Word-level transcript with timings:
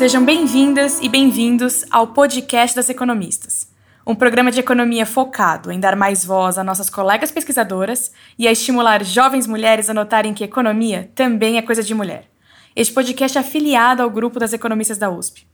Sejam 0.00 0.24
bem-vindas 0.24 0.98
e 1.02 1.10
bem-vindos 1.10 1.84
ao 1.90 2.06
podcast 2.06 2.74
das 2.74 2.88
economistas, 2.88 3.70
um 4.06 4.14
programa 4.14 4.50
de 4.50 4.58
economia 4.58 5.04
focado 5.04 5.70
em 5.70 5.78
dar 5.78 5.94
mais 5.94 6.24
voz 6.24 6.56
a 6.56 6.64
nossas 6.64 6.88
colegas 6.88 7.30
pesquisadoras 7.30 8.10
e 8.38 8.48
a 8.48 8.50
estimular 8.50 9.04
jovens 9.04 9.46
mulheres 9.46 9.90
a 9.90 9.92
notarem 9.92 10.32
que 10.32 10.42
economia 10.42 11.10
também 11.14 11.58
é 11.58 11.62
coisa 11.62 11.82
de 11.82 11.92
mulher. 11.92 12.30
Este 12.74 12.94
podcast 12.94 13.36
é 13.36 13.42
afiliado 13.42 14.02
ao 14.02 14.08
grupo 14.08 14.40
das 14.40 14.54
economistas 14.54 14.96
da 14.96 15.10
USP. 15.10 15.46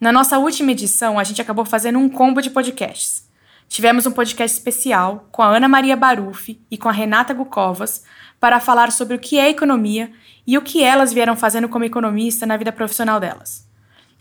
Na 0.00 0.10
nossa 0.10 0.36
última 0.36 0.72
edição, 0.72 1.16
a 1.16 1.22
gente 1.22 1.40
acabou 1.40 1.64
fazendo 1.64 2.00
um 2.00 2.08
combo 2.08 2.42
de 2.42 2.50
podcasts. 2.50 3.29
Tivemos 3.70 4.04
um 4.04 4.10
podcast 4.10 4.58
especial 4.58 5.28
com 5.30 5.42
a 5.42 5.56
Ana 5.56 5.68
Maria 5.68 5.96
Barufi 5.96 6.60
e 6.68 6.76
com 6.76 6.88
a 6.88 6.92
Renata 6.92 7.32
Gukovas 7.32 8.02
para 8.40 8.58
falar 8.58 8.90
sobre 8.90 9.14
o 9.14 9.18
que 9.18 9.38
é 9.38 9.48
economia 9.48 10.10
e 10.44 10.58
o 10.58 10.60
que 10.60 10.82
elas 10.82 11.12
vieram 11.12 11.36
fazendo 11.36 11.68
como 11.68 11.84
economista 11.84 12.44
na 12.44 12.56
vida 12.56 12.72
profissional 12.72 13.20
delas. 13.20 13.64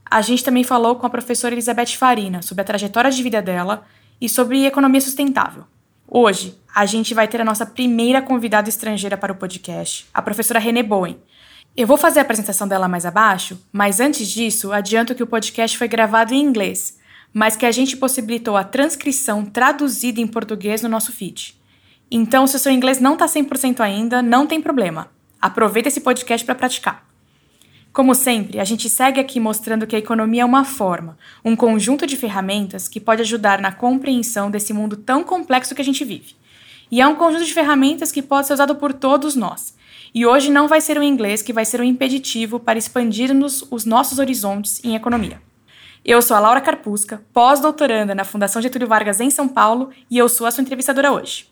A 0.05 0.21
gente 0.21 0.43
também 0.43 0.63
falou 0.63 0.97
com 0.97 1.07
a 1.07 1.09
professora 1.09 1.55
Elizabeth 1.55 1.97
Farina 1.97 2.43
sobre 2.43 2.61
a 2.61 2.63
trajetória 2.63 3.09
de 3.09 3.23
vida 3.23 3.41
dela 3.41 3.85
e 4.21 4.29
sobre 4.29 4.67
economia 4.67 5.01
sustentável. 5.01 5.63
Hoje, 6.07 6.55
a 6.73 6.85
gente 6.85 7.15
vai 7.15 7.27
ter 7.27 7.41
a 7.41 7.45
nossa 7.45 7.65
primeira 7.65 8.21
convidada 8.21 8.69
estrangeira 8.69 9.17
para 9.17 9.33
o 9.33 9.35
podcast, 9.35 10.05
a 10.13 10.21
professora 10.21 10.59
René 10.59 10.83
Bowen. 10.83 11.17
Eu 11.75 11.87
vou 11.87 11.97
fazer 11.97 12.19
a 12.19 12.21
apresentação 12.21 12.67
dela 12.67 12.87
mais 12.87 13.03
abaixo, 13.03 13.59
mas 13.71 13.99
antes 13.99 14.27
disso, 14.27 14.71
adianto 14.71 15.15
que 15.15 15.23
o 15.23 15.27
podcast 15.27 15.75
foi 15.75 15.87
gravado 15.87 16.35
em 16.35 16.39
inglês, 16.39 16.98
mas 17.33 17.55
que 17.55 17.65
a 17.65 17.71
gente 17.71 17.97
possibilitou 17.97 18.57
a 18.57 18.63
transcrição 18.63 19.45
traduzida 19.45 20.19
em 20.19 20.27
português 20.27 20.81
no 20.81 20.89
nosso 20.89 21.11
feed. 21.11 21.55
Então, 22.11 22.47
se 22.47 22.55
o 22.55 22.59
seu 22.59 22.71
inglês 22.71 22.99
não 22.99 23.13
está 23.13 23.25
100% 23.25 23.81
ainda, 23.81 24.21
não 24.21 24.47
tem 24.47 24.61
problema. 24.61 25.11
Aproveita 25.41 25.89
esse 25.89 26.01
podcast 26.01 26.45
para 26.45 26.55
praticar. 26.55 27.07
Como 27.93 28.13
sempre, 28.13 28.59
a 28.59 28.63
gente 28.63 28.89
segue 28.89 29.19
aqui 29.19 29.39
mostrando 29.39 29.87
que 29.87 29.95
a 29.95 29.99
economia 29.99 30.43
é 30.43 30.45
uma 30.45 30.63
forma, 30.63 31.17
um 31.43 31.55
conjunto 31.55 32.05
de 32.05 32.15
ferramentas 32.15 32.87
que 32.87 32.99
pode 32.99 33.21
ajudar 33.21 33.59
na 33.59 33.71
compreensão 33.71 34.49
desse 34.51 34.73
mundo 34.73 34.95
tão 34.95 35.23
complexo 35.23 35.73
que 35.73 35.81
a 35.81 35.85
gente 35.85 36.05
vive. 36.05 36.35
E 36.91 37.01
é 37.01 37.07
um 37.07 37.15
conjunto 37.15 37.45
de 37.45 37.53
ferramentas 37.53 38.11
que 38.11 38.21
pode 38.21 38.47
ser 38.47 38.53
usado 38.53 38.75
por 38.75 38.93
todos 38.93 39.35
nós. 39.35 39.75
E 40.13 40.25
hoje 40.25 40.49
não 40.49 40.67
vai 40.67 40.81
ser 40.81 40.97
o 40.97 41.03
inglês 41.03 41.41
que 41.41 41.53
vai 41.53 41.65
ser 41.65 41.79
o 41.79 41.83
impeditivo 41.83 42.59
para 42.59 42.79
expandirmos 42.79 43.63
os 43.69 43.85
nossos 43.85 44.17
horizontes 44.17 44.83
em 44.83 44.95
economia. 44.95 45.41
Eu 46.03 46.21
sou 46.21 46.35
a 46.35 46.39
Laura 46.39 46.61
Carpusca, 46.61 47.21
pós-doutoranda 47.33 48.15
na 48.15 48.23
Fundação 48.23 48.61
Getúlio 48.61 48.87
Vargas 48.87 49.19
em 49.19 49.29
São 49.29 49.49
Paulo, 49.49 49.89
e 50.09 50.17
eu 50.17 50.29
sou 50.29 50.47
a 50.47 50.51
sua 50.51 50.61
entrevistadora 50.61 51.11
hoje. 51.11 51.49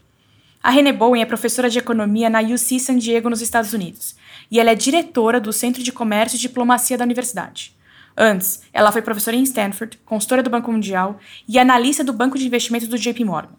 A 0.64 0.72
René 0.72 0.94
Bowen 0.94 1.22
é 1.22 1.26
professora 1.26 1.70
de 1.70 1.78
economia 1.78 2.30
na 2.30 2.42
UC 2.42 2.80
San 2.80 2.98
Diego, 2.98 3.30
nos 3.30 3.42
Estados 3.42 3.74
Unidos, 3.74 4.16
e 4.50 4.58
ela 4.58 4.72
é 4.72 4.76
diretora 4.76 5.42
do 5.42 5.52
Centro 5.52 5.84
de 5.84 5.92
Comércio 5.92 6.38
e 6.38 6.40
Diplomacia 6.40 6.98
da 6.98 7.04
universidade. 7.04 7.76
Antes, 8.16 8.64
ela 8.72 8.92
foi 8.92 9.02
professora 9.02 9.36
em 9.36 9.44
Stanford, 9.44 10.00
consultora 10.06 10.42
do 10.42 10.50
Banco 10.50 10.72
Mundial 10.72 11.20
e 11.48 11.60
analista 11.60 12.04
do 12.04 12.14
Banco 12.14 12.38
de 12.38 12.48
Investimentos 12.48 12.88
do 12.88 12.98
JP 12.98 13.26
Morgan. 13.26 13.56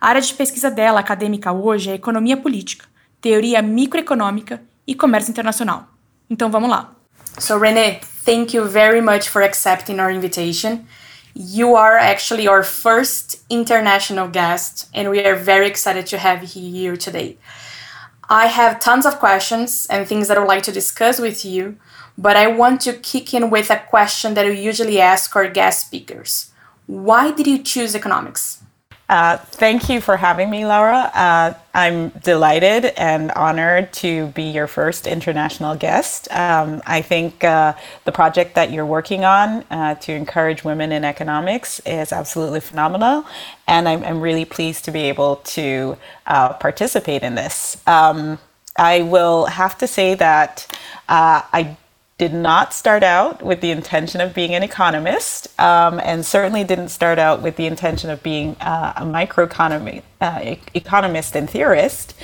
A 0.00 0.08
área 0.08 0.20
de 0.20 0.32
pesquisa 0.32 0.70
dela 0.70 1.00
acadêmica 1.00 1.52
hoje 1.52 1.90
é 1.90 1.94
economia 1.94 2.36
política, 2.36 2.86
teoria 3.20 3.60
microeconômica 3.60 4.62
e 4.86 4.94
comércio 4.94 5.30
internacional. 5.30 5.88
Então 6.30 6.50
vamos 6.50 6.70
lá. 6.70 6.99
So 7.38 7.58
René, 7.58 8.02
thank 8.02 8.52
you 8.52 8.64
very 8.64 9.00
much 9.00 9.28
for 9.28 9.42
accepting 9.42 9.98
our 9.98 10.10
invitation. 10.10 10.86
You 11.34 11.74
are 11.74 11.96
actually 11.96 12.46
our 12.46 12.62
first 12.62 13.42
international 13.48 14.28
guest, 14.28 14.88
and 14.92 15.10
we 15.10 15.24
are 15.24 15.36
very 15.36 15.66
excited 15.66 16.06
to 16.06 16.18
have 16.18 16.42
you 16.54 16.70
here 16.70 16.96
today. 16.96 17.38
I 18.28 18.46
have 18.46 18.78
tons 18.78 19.06
of 19.06 19.18
questions 19.18 19.86
and 19.90 20.06
things 20.06 20.28
that 20.28 20.36
I 20.36 20.40
would 20.40 20.48
like 20.48 20.62
to 20.64 20.72
discuss 20.72 21.18
with 21.18 21.44
you, 21.44 21.76
but 22.18 22.36
I 22.36 22.46
want 22.46 22.80
to 22.82 22.92
kick 22.92 23.32
in 23.32 23.50
with 23.50 23.70
a 23.70 23.82
question 23.88 24.34
that 24.34 24.46
we 24.46 24.60
usually 24.60 25.00
ask 25.00 25.34
our 25.34 25.48
guest 25.48 25.86
speakers. 25.86 26.52
Why 26.86 27.30
did 27.30 27.46
you 27.46 27.62
choose 27.62 27.94
economics? 27.94 28.59
Uh, 29.10 29.36
thank 29.38 29.88
you 29.88 30.00
for 30.00 30.16
having 30.16 30.48
me, 30.48 30.64
Laura. 30.64 31.10
Uh, 31.12 31.52
I'm 31.74 32.10
delighted 32.10 32.84
and 32.96 33.32
honored 33.32 33.92
to 33.94 34.28
be 34.28 34.44
your 34.44 34.68
first 34.68 35.08
international 35.08 35.74
guest. 35.74 36.30
Um, 36.30 36.80
I 36.86 37.02
think 37.02 37.42
uh, 37.42 37.74
the 38.04 38.12
project 38.12 38.54
that 38.54 38.70
you're 38.70 38.86
working 38.86 39.24
on 39.24 39.64
uh, 39.68 39.96
to 39.96 40.12
encourage 40.12 40.62
women 40.62 40.92
in 40.92 41.04
economics 41.04 41.80
is 41.80 42.12
absolutely 42.12 42.60
phenomenal, 42.60 43.26
and 43.66 43.88
I'm, 43.88 44.04
I'm 44.04 44.20
really 44.20 44.44
pleased 44.44 44.84
to 44.84 44.92
be 44.92 45.00
able 45.08 45.36
to 45.58 45.96
uh, 46.28 46.52
participate 46.52 47.24
in 47.24 47.34
this. 47.34 47.82
Um, 47.88 48.38
I 48.76 49.02
will 49.02 49.46
have 49.46 49.76
to 49.78 49.88
say 49.88 50.14
that 50.14 50.68
I 51.08 51.76
did 52.20 52.34
not 52.34 52.74
start 52.74 53.02
out 53.02 53.40
with 53.40 53.62
the 53.62 53.70
intention 53.70 54.20
of 54.20 54.34
being 54.34 54.54
an 54.54 54.62
economist, 54.62 55.48
um, 55.58 55.98
and 56.04 56.26
certainly 56.26 56.62
didn't 56.62 56.90
start 56.90 57.18
out 57.18 57.40
with 57.40 57.56
the 57.56 57.64
intention 57.64 58.10
of 58.10 58.22
being 58.22 58.54
uh, 58.60 58.92
a 58.96 59.04
microeconomy 59.06 60.02
uh, 60.20 60.54
economist 60.74 61.34
and 61.34 61.48
theorist. 61.48 62.14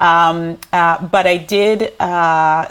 Um, 0.00 0.58
uh, 0.72 1.06
but 1.06 1.28
I 1.28 1.36
did. 1.36 1.92
Uh, 2.00 2.66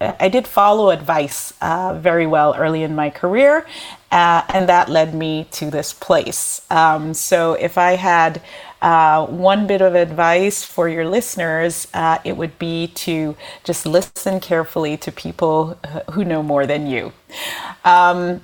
I 0.00 0.28
did 0.28 0.46
follow 0.46 0.90
advice 0.90 1.52
uh, 1.60 1.98
very 1.98 2.28
well 2.28 2.54
early 2.54 2.84
in 2.84 2.94
my 2.94 3.10
career, 3.10 3.66
uh, 4.12 4.42
and 4.54 4.68
that 4.68 4.88
led 4.88 5.12
me 5.12 5.48
to 5.58 5.72
this 5.72 5.92
place. 5.92 6.62
Um, 6.70 7.14
so, 7.14 7.54
if 7.54 7.76
I 7.76 7.96
had 7.96 8.40
uh, 8.80 9.26
one 9.26 9.66
bit 9.66 9.80
of 9.80 9.94
advice 9.94 10.64
for 10.64 10.88
your 10.88 11.08
listeners, 11.08 11.88
uh, 11.94 12.18
it 12.24 12.36
would 12.36 12.58
be 12.58 12.88
to 12.88 13.36
just 13.64 13.86
listen 13.86 14.40
carefully 14.40 14.96
to 14.98 15.12
people 15.12 15.78
who 16.12 16.24
know 16.24 16.42
more 16.42 16.66
than 16.66 16.86
you. 16.86 17.12
Um, 17.84 18.42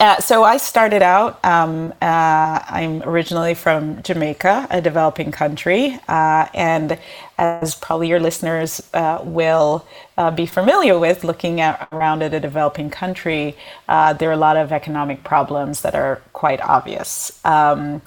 uh, 0.00 0.18
so 0.18 0.44
I 0.44 0.58
started 0.58 1.02
out. 1.02 1.44
Um, 1.44 1.92
uh, 2.00 2.60
I'm 2.68 3.02
originally 3.02 3.54
from 3.54 4.00
Jamaica, 4.02 4.68
a 4.70 4.80
developing 4.80 5.32
country, 5.32 5.98
uh, 6.06 6.46
and 6.54 6.98
as 7.38 7.74
probably 7.74 8.08
your 8.08 8.20
listeners 8.20 8.82
uh, 8.92 9.20
will 9.22 9.86
uh, 10.16 10.30
be 10.30 10.44
familiar 10.44 10.98
with, 10.98 11.24
looking 11.24 11.60
at 11.60 11.88
around 11.92 12.22
at 12.22 12.34
a 12.34 12.40
developing 12.40 12.90
country, 12.90 13.56
uh, 13.88 14.12
there 14.12 14.28
are 14.28 14.32
a 14.32 14.36
lot 14.36 14.56
of 14.56 14.72
economic 14.72 15.22
problems 15.24 15.82
that 15.82 15.94
are 15.94 16.20
quite 16.32 16.60
obvious. 16.60 17.40
Um, 17.44 18.02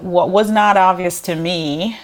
what 0.00 0.30
was 0.30 0.50
not 0.50 0.76
obvious 0.76 1.20
to 1.22 1.34
me 1.34 1.98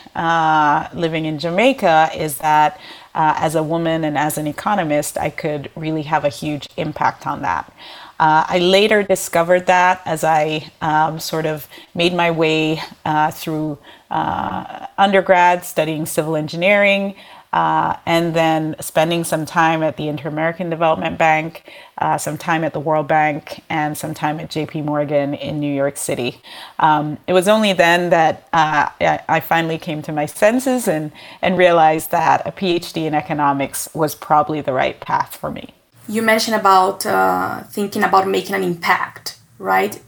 living 0.94 1.24
in 1.24 1.38
Jamaica 1.38 2.10
is 2.14 2.38
that. 2.38 2.80
as 3.16 3.54
a 3.54 3.62
woman 3.62 4.02
and 4.02 4.18
as 4.18 4.38
an 4.38 4.46
economist, 4.48 5.16
I 5.16 5.30
could 5.30 5.70
really 5.76 6.02
have 6.02 6.24
a 6.24 6.28
huge 6.28 6.68
impact 6.76 7.28
on 7.28 7.42
that. 7.42 7.72
Uh, 8.18 8.44
I 8.48 8.58
later 8.58 9.02
discovered 9.02 9.66
that 9.66 10.00
as 10.04 10.22
I 10.22 10.70
um, 10.80 11.18
sort 11.18 11.46
of 11.46 11.66
made 11.94 12.14
my 12.14 12.30
way 12.30 12.80
uh, 13.04 13.30
through 13.32 13.78
uh, 14.14 14.86
undergrad 14.96 15.64
studying 15.64 16.06
civil 16.06 16.36
engineering. 16.36 17.14
Uh, 17.52 17.96
and 18.04 18.34
then 18.34 18.74
spending 18.80 19.22
some 19.22 19.46
time 19.46 19.80
at 19.84 19.96
the 19.96 20.08
Inter 20.08 20.28
American 20.28 20.68
Development 20.68 21.16
Bank, 21.16 21.70
uh, 21.98 22.18
some 22.18 22.36
time 22.36 22.64
at 22.64 22.72
the 22.72 22.80
World 22.80 23.06
Bank, 23.06 23.62
and 23.70 23.96
some 23.96 24.12
time 24.12 24.40
at 24.40 24.50
JP 24.50 24.84
Morgan 24.84 25.34
in 25.34 25.60
New 25.60 25.72
York 25.72 25.96
City. 25.96 26.42
Um, 26.80 27.16
it 27.28 27.32
was 27.32 27.46
only 27.46 27.72
then 27.72 28.10
that 28.10 28.48
uh, 28.52 28.88
I 29.28 29.38
finally 29.38 29.78
came 29.78 30.02
to 30.02 30.10
my 30.10 30.26
senses 30.26 30.88
and, 30.88 31.12
and 31.42 31.56
realized 31.56 32.10
that 32.10 32.44
a 32.44 32.50
PhD 32.50 33.06
in 33.06 33.14
economics 33.14 33.88
was 33.94 34.16
probably 34.16 34.60
the 34.60 34.72
right 34.72 34.98
path 34.98 35.36
for 35.36 35.52
me 35.52 35.74
you 36.08 36.22
mentioned 36.22 36.56
about 36.56 37.06
uh, 37.06 37.62
thinking 37.64 38.02
about 38.02 38.28
making 38.28 38.54
an 38.54 38.62
impact, 38.62 39.38
right? 39.58 40.00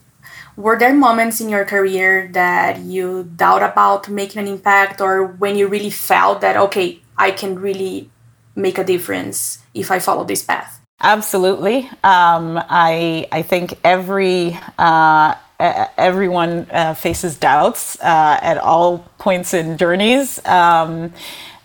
Were 0.56 0.79
there 0.79 0.94
moments 0.94 1.41
in 1.41 1.50
your 1.50 1.67
career 1.67 2.31
that 2.32 2.81
you 2.81 3.31
doubt 3.37 3.62
about 3.62 4.08
making 4.08 4.41
an 4.41 4.49
impact, 4.49 5.03
or 5.03 5.26
when 5.26 5.56
you 5.56 5.69
really 5.69 5.91
felt 5.91 6.41
that 6.41 6.56
okay, 6.56 7.00
I 7.19 7.31
can 7.31 7.58
really 7.61 8.11
make 8.55 8.79
a 8.79 8.85
difference 8.85 9.58
if 9.75 9.91
I 9.91 9.99
follow 9.99 10.25
this 10.25 10.43
path? 10.43 10.81
Absolutely. 11.03 11.91
Um, 12.03 12.56
I 12.56 13.29
I 13.31 13.43
think 13.43 13.79
every 13.85 14.58
uh, 14.79 15.35
everyone 15.61 16.67
uh, 16.70 16.94
faces 16.94 17.37
doubts 17.37 18.00
uh, 18.00 18.38
at 18.41 18.56
all 18.56 19.05
points 19.19 19.52
in 19.52 19.76
journeys. 19.76 20.44
Um, 20.47 21.12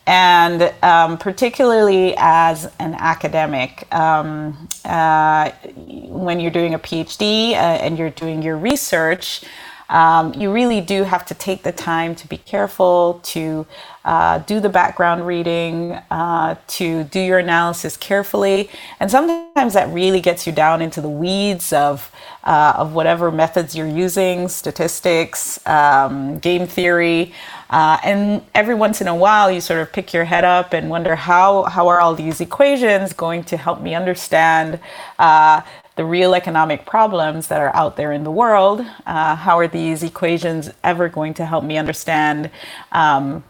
and 0.07 0.73
um, 0.83 1.17
particularly 1.17 2.15
as 2.17 2.71
an 2.79 2.95
academic, 2.95 3.93
um, 3.93 4.67
uh, 4.83 5.51
when 5.75 6.39
you're 6.39 6.51
doing 6.51 6.73
a 6.73 6.79
PhD 6.79 7.51
uh, 7.51 7.55
and 7.55 7.97
you're 7.97 8.09
doing 8.09 8.41
your 8.41 8.57
research, 8.57 9.43
um, 9.91 10.33
you 10.33 10.51
really 10.51 10.79
do 10.79 11.03
have 11.03 11.25
to 11.25 11.35
take 11.35 11.63
the 11.63 11.73
time 11.73 12.15
to 12.15 12.27
be 12.27 12.37
careful, 12.37 13.19
to 13.23 13.67
uh, 14.05 14.39
do 14.39 14.61
the 14.61 14.69
background 14.69 15.27
reading, 15.27 15.91
uh, 16.09 16.55
to 16.67 17.03
do 17.03 17.19
your 17.19 17.39
analysis 17.39 17.97
carefully. 17.97 18.69
And 19.01 19.11
sometimes 19.11 19.73
that 19.73 19.89
really 19.89 20.21
gets 20.21 20.47
you 20.47 20.53
down 20.53 20.81
into 20.81 21.01
the 21.01 21.09
weeds 21.09 21.73
of, 21.73 22.09
uh, 22.45 22.73
of 22.77 22.93
whatever 22.93 23.31
methods 23.31 23.75
you're 23.75 23.85
using 23.85 24.47
statistics, 24.47 25.65
um, 25.67 26.39
game 26.39 26.67
theory. 26.67 27.33
Uh, 27.69 27.97
and 28.03 28.43
every 28.55 28.75
once 28.75 29.01
in 29.01 29.07
a 29.07 29.15
while, 29.15 29.51
you 29.51 29.61
sort 29.61 29.81
of 29.81 29.91
pick 29.91 30.13
your 30.13 30.25
head 30.25 30.45
up 30.45 30.73
and 30.73 30.89
wonder 30.89 31.15
how, 31.15 31.63
how 31.63 31.89
are 31.89 31.99
all 31.99 32.15
these 32.15 32.41
equations 32.41 33.13
going 33.13 33.43
to 33.43 33.57
help 33.57 33.81
me 33.81 33.93
understand 33.93 34.79
uh, 35.19 35.61
the 35.95 36.05
real 36.05 36.33
economic 36.33 36.85
problems 36.85 37.47
that 37.47 37.59
are 37.59 37.75
out 37.75 37.97
there 37.97 38.11
in 38.11 38.23
the 38.23 38.31
world? 38.31 38.85
Uh, 39.05 39.35
how 39.35 39.59
are 39.59 39.67
these 39.67 40.03
equations 40.03 40.69
ever 40.83 41.09
going 41.09 41.33
to 41.35 41.45
help 41.45 41.63
me 41.63 41.77
understand 41.77 42.49
um, 42.91 43.43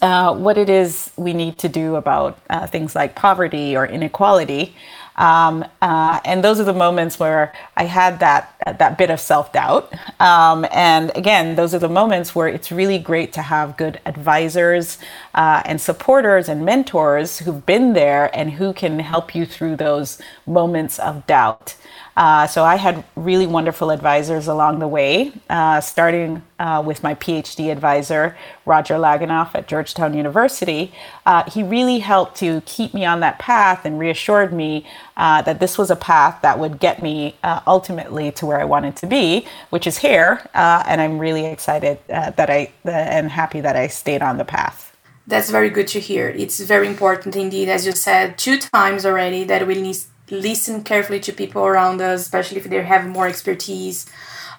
uh, 0.00 0.34
what 0.34 0.56
it 0.56 0.70
is 0.70 1.10
we 1.16 1.32
need 1.32 1.58
to 1.58 1.68
do 1.68 1.96
about 1.96 2.38
uh, 2.48 2.66
things 2.66 2.94
like 2.94 3.14
poverty 3.14 3.76
or 3.76 3.86
inequality? 3.86 4.74
Um, 5.20 5.66
uh, 5.82 6.18
and 6.24 6.42
those 6.42 6.60
are 6.60 6.64
the 6.64 6.72
moments 6.72 7.20
where 7.20 7.52
I 7.76 7.84
had 7.84 8.20
that 8.20 8.54
that 8.66 8.96
bit 8.96 9.10
of 9.10 9.20
self 9.20 9.52
doubt. 9.52 9.92
Um, 10.18 10.66
and 10.72 11.12
again, 11.14 11.56
those 11.56 11.74
are 11.74 11.78
the 11.78 11.90
moments 11.90 12.34
where 12.34 12.48
it's 12.48 12.72
really 12.72 12.98
great 12.98 13.32
to 13.34 13.42
have 13.42 13.76
good 13.76 14.00
advisors 14.06 14.98
uh, 15.34 15.62
and 15.66 15.78
supporters 15.78 16.48
and 16.48 16.64
mentors 16.64 17.38
who've 17.40 17.64
been 17.66 17.92
there 17.92 18.34
and 18.34 18.52
who 18.52 18.72
can 18.72 18.98
help 18.98 19.34
you 19.34 19.44
through 19.44 19.76
those 19.76 20.20
moments 20.46 20.98
of 20.98 21.26
doubt. 21.26 21.76
Uh, 22.16 22.46
so 22.46 22.64
I 22.64 22.76
had 22.76 23.04
really 23.16 23.46
wonderful 23.46 23.90
advisors 23.90 24.46
along 24.46 24.78
the 24.78 24.88
way, 24.88 25.32
uh, 25.48 25.80
starting 25.80 26.42
uh, 26.58 26.82
with 26.84 27.02
my 27.02 27.14
PhD 27.14 27.70
advisor, 27.70 28.36
Roger 28.66 28.94
Lagunoff 28.94 29.54
at 29.54 29.66
Georgetown 29.66 30.14
University. 30.14 30.92
Uh, 31.24 31.48
he 31.50 31.62
really 31.62 32.00
helped 32.00 32.36
to 32.38 32.62
keep 32.66 32.92
me 32.92 33.04
on 33.04 33.20
that 33.20 33.38
path 33.38 33.84
and 33.84 33.98
reassured 33.98 34.52
me 34.52 34.86
uh, 35.16 35.42
that 35.42 35.60
this 35.60 35.78
was 35.78 35.90
a 35.90 35.96
path 35.96 36.40
that 36.42 36.58
would 36.58 36.78
get 36.78 37.02
me 37.02 37.36
uh, 37.42 37.60
ultimately 37.66 38.32
to 38.32 38.46
where 38.46 38.60
I 38.60 38.64
wanted 38.64 38.96
to 38.96 39.06
be, 39.06 39.46
which 39.70 39.86
is 39.86 39.98
here. 39.98 40.46
and 40.54 41.00
I'm 41.00 41.18
really 41.18 41.46
excited 41.46 41.98
that 42.08 42.50
I 42.50 42.72
and 42.84 43.30
happy 43.30 43.60
that 43.60 43.76
I 43.76 43.86
stayed 43.86 44.22
on 44.22 44.38
the 44.38 44.44
path. 44.44 44.96
That's 45.26 45.50
very 45.50 45.70
good 45.70 45.86
to 45.88 46.00
hear. 46.00 46.28
It's 46.28 46.58
very 46.60 46.88
important 46.88 47.36
indeed, 47.36 47.68
as 47.68 47.86
you 47.86 47.92
said 47.92 48.36
two 48.36 48.58
times 48.58 49.06
already, 49.06 49.44
that 49.44 49.66
we 49.66 49.80
need 49.80 49.96
listen 50.30 50.82
carefully 50.82 51.20
to 51.20 51.32
people 51.32 51.64
around 51.64 52.00
us, 52.00 52.22
especially 52.22 52.58
if 52.58 52.64
they 52.64 52.82
have 52.82 53.06
more 53.06 53.26
expertise. 53.26 54.06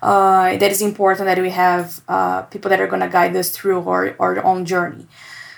Uh, 0.01 0.57
that 0.57 0.71
is 0.71 0.81
important 0.81 1.27
that 1.27 1.37
we 1.37 1.51
have 1.51 2.01
uh, 2.07 2.41
people 2.43 2.69
that 2.69 2.79
are 2.79 2.87
going 2.87 3.01
to 3.01 3.09
guide 3.09 3.35
us 3.35 3.51
through 3.51 3.87
our, 3.87 4.15
our 4.19 4.43
own 4.43 4.65
journey. 4.65 5.05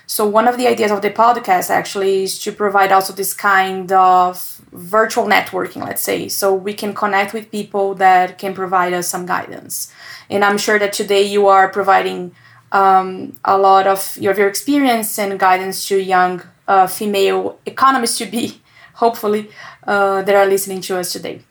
So, 0.05 0.27
one 0.27 0.49
of 0.49 0.57
the 0.57 0.67
ideas 0.67 0.91
of 0.91 1.01
the 1.01 1.09
podcast 1.09 1.69
actually 1.69 2.23
is 2.23 2.37
to 2.39 2.51
provide 2.51 2.91
also 2.91 3.13
this 3.13 3.33
kind 3.33 3.89
of 3.91 4.61
virtual 4.73 5.25
networking, 5.25 5.85
let's 5.85 6.01
say, 6.01 6.27
so 6.27 6.53
we 6.53 6.73
can 6.73 6.93
connect 6.93 7.33
with 7.33 7.49
people 7.51 7.95
that 7.95 8.37
can 8.37 8.53
provide 8.53 8.91
us 8.91 9.07
some 9.07 9.25
guidance. 9.25 9.93
And 10.29 10.43
I'm 10.43 10.57
sure 10.57 10.77
that 10.77 10.93
today 10.93 11.23
you 11.23 11.47
are 11.47 11.69
providing 11.69 12.35
um, 12.73 13.33
a 13.45 13.57
lot 13.57 13.87
of 13.87 14.17
your, 14.19 14.35
your 14.35 14.49
experience 14.49 15.17
and 15.17 15.39
guidance 15.39 15.87
to 15.87 16.01
young 16.01 16.41
uh, 16.67 16.87
female 16.87 17.59
economists 17.65 18.17
to 18.17 18.25
be, 18.25 18.61
hopefully, 19.03 19.43
uh, 19.91 20.21
that 20.25 20.35
are 20.35 20.49
listening 20.55 20.81
to 20.87 20.97
us 21.01 21.11
today. 21.15 21.41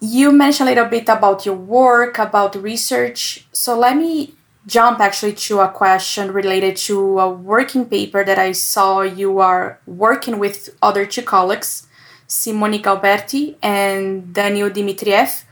You 0.00 0.26
mentioned 0.32 0.68
a 0.68 0.72
little 0.72 0.90
bit 0.96 1.08
about 1.08 1.44
your 1.46 1.58
work, 1.80 2.18
about 2.18 2.54
research. 2.54 3.46
So 3.52 3.70
let 3.78 3.94
me 3.96 4.34
jump 4.66 5.00
actually 5.00 5.34
to 5.48 5.60
a 5.60 5.68
question 5.68 6.32
related 6.32 6.74
to 6.88 7.18
a 7.26 7.28
working 7.28 7.84
paper 7.96 8.24
that 8.24 8.38
I 8.38 8.52
saw 8.52 9.02
you 9.02 9.30
are 9.40 9.78
working 9.86 10.38
with 10.38 10.56
other 10.80 11.04
two 11.06 11.22
colleagues, 11.22 11.86
Simone 12.26 12.80
Galperti 12.86 13.56
and 13.62 14.32
Daniel 14.32 14.70
Dmitriev, 14.70 15.44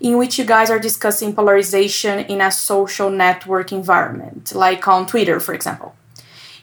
in 0.00 0.16
which 0.18 0.38
you 0.38 0.44
guys 0.44 0.70
are 0.70 0.78
discussing 0.78 1.34
polarization 1.34 2.16
in 2.32 2.40
a 2.40 2.50
social 2.50 3.10
network 3.10 3.72
environment, 3.72 4.54
like 4.54 4.86
on 4.86 5.06
Twitter, 5.06 5.40
for 5.40 5.54
example. 5.54 5.94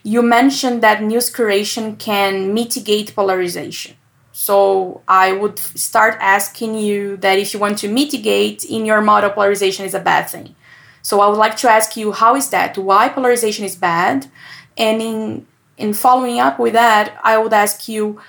You 0.02 0.22
mentioned 0.22 0.82
that 0.82 1.02
news 1.02 1.32
curation 1.32 1.98
can 1.98 2.54
mitigate 2.54 3.14
polarization. 3.14 3.96
So 4.32 5.02
I 5.06 5.32
would 5.32 5.58
start 5.58 6.16
asking 6.20 6.76
you 6.76 7.16
that 7.18 7.38
if 7.38 7.52
you 7.52 7.60
want 7.60 7.78
to 7.78 7.88
mitigate 7.88 8.64
in 8.64 8.86
your 8.86 9.02
model, 9.02 9.30
polarization 9.30 9.84
is 9.84 9.94
a 9.94 10.00
bad 10.00 10.30
thing. 10.30 10.54
So 11.02 11.20
I 11.20 11.28
would 11.28 11.38
like 11.38 11.56
to 11.58 11.70
ask 11.70 11.96
you 11.96 12.12
how 12.12 12.36
is 12.36 12.50
that? 12.50 12.78
Why 12.78 13.08
polarization 13.08 13.64
is 13.64 13.76
bad? 13.76 14.30
And 14.76 15.02
in 15.02 15.46
in 15.76 15.94
following 15.94 16.38
up 16.38 16.58
with 16.58 16.74
that, 16.74 17.18
I 17.24 17.38
would 17.38 17.52
ask 17.52 17.88
you 17.88 18.20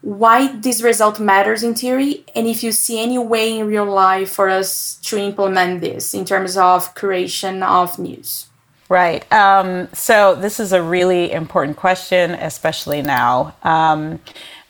why 0.00 0.56
this 0.56 0.82
result 0.82 1.20
matters 1.20 1.62
in 1.62 1.74
theory 1.74 2.24
and 2.34 2.46
if 2.46 2.62
you 2.64 2.72
see 2.72 3.00
any 3.00 3.18
way 3.18 3.58
in 3.58 3.68
real 3.68 3.86
life 3.86 4.30
for 4.32 4.48
us 4.48 4.96
to 4.96 5.16
implement 5.16 5.80
this 5.80 6.12
in 6.12 6.24
terms 6.24 6.56
of 6.56 6.94
curation 6.94 7.62
of 7.62 7.98
news. 7.98 8.48
Right. 8.92 9.24
Um, 9.32 9.88
so 9.94 10.34
this 10.34 10.60
is 10.60 10.74
a 10.74 10.82
really 10.82 11.32
important 11.32 11.78
question, 11.78 12.32
especially 12.32 13.00
now. 13.00 13.54
Um, 13.62 14.20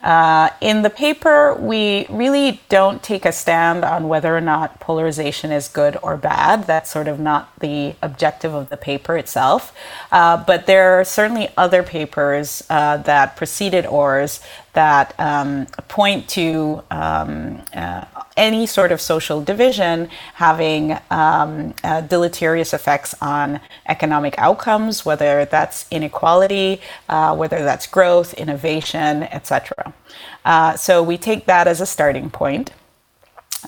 uh, 0.01 0.49
in 0.61 0.81
the 0.81 0.89
paper, 0.89 1.55
we 1.55 2.05
really 2.09 2.61
don't 2.69 3.03
take 3.03 3.25
a 3.25 3.33
stand 3.33 3.83
on 3.83 4.07
whether 4.07 4.33
or 4.33 4.39
not 4.39 4.79
polarization 4.79 5.51
is 5.51 5.67
good 5.67 5.97
or 6.01 6.15
bad. 6.15 6.67
That's 6.67 6.89
sort 6.89 7.09
of 7.09 7.19
not 7.19 7.51
the 7.59 7.95
objective 8.01 8.53
of 8.53 8.69
the 8.69 8.77
paper 8.77 9.17
itself. 9.17 9.75
Uh, 10.09 10.41
but 10.41 10.67
there 10.67 10.97
are 10.97 11.03
certainly 11.03 11.49
other 11.57 11.83
papers 11.83 12.63
uh, 12.69 12.95
that 12.97 13.35
preceded 13.35 13.85
ours 13.85 14.39
that 14.73 15.13
um, 15.19 15.67
point 15.87 16.27
to 16.29 16.83
um, 16.89 17.61
uh, 17.75 18.05
any 18.35 18.65
sort 18.65 18.91
of 18.91 18.99
social 18.99 19.41
division 19.41 20.09
having 20.33 20.97
um, 21.11 21.73
uh, 21.83 22.01
deleterious 22.01 22.73
effects 22.73 23.13
on 23.21 23.59
economic 23.87 24.37
outcomes, 24.37 25.05
whether 25.05 25.45
that's 25.45 25.85
inequality, 25.91 26.81
uh, 27.09 27.35
whether 27.35 27.63
that's 27.63 27.85
growth, 27.85 28.33
innovation, 28.33 29.23
etc. 29.23 29.93
Uh, 30.45 30.75
so 30.75 31.03
we 31.03 31.17
take 31.17 31.45
that 31.45 31.67
as 31.67 31.79
a 31.79 31.85
starting 31.85 32.29
point. 32.29 32.71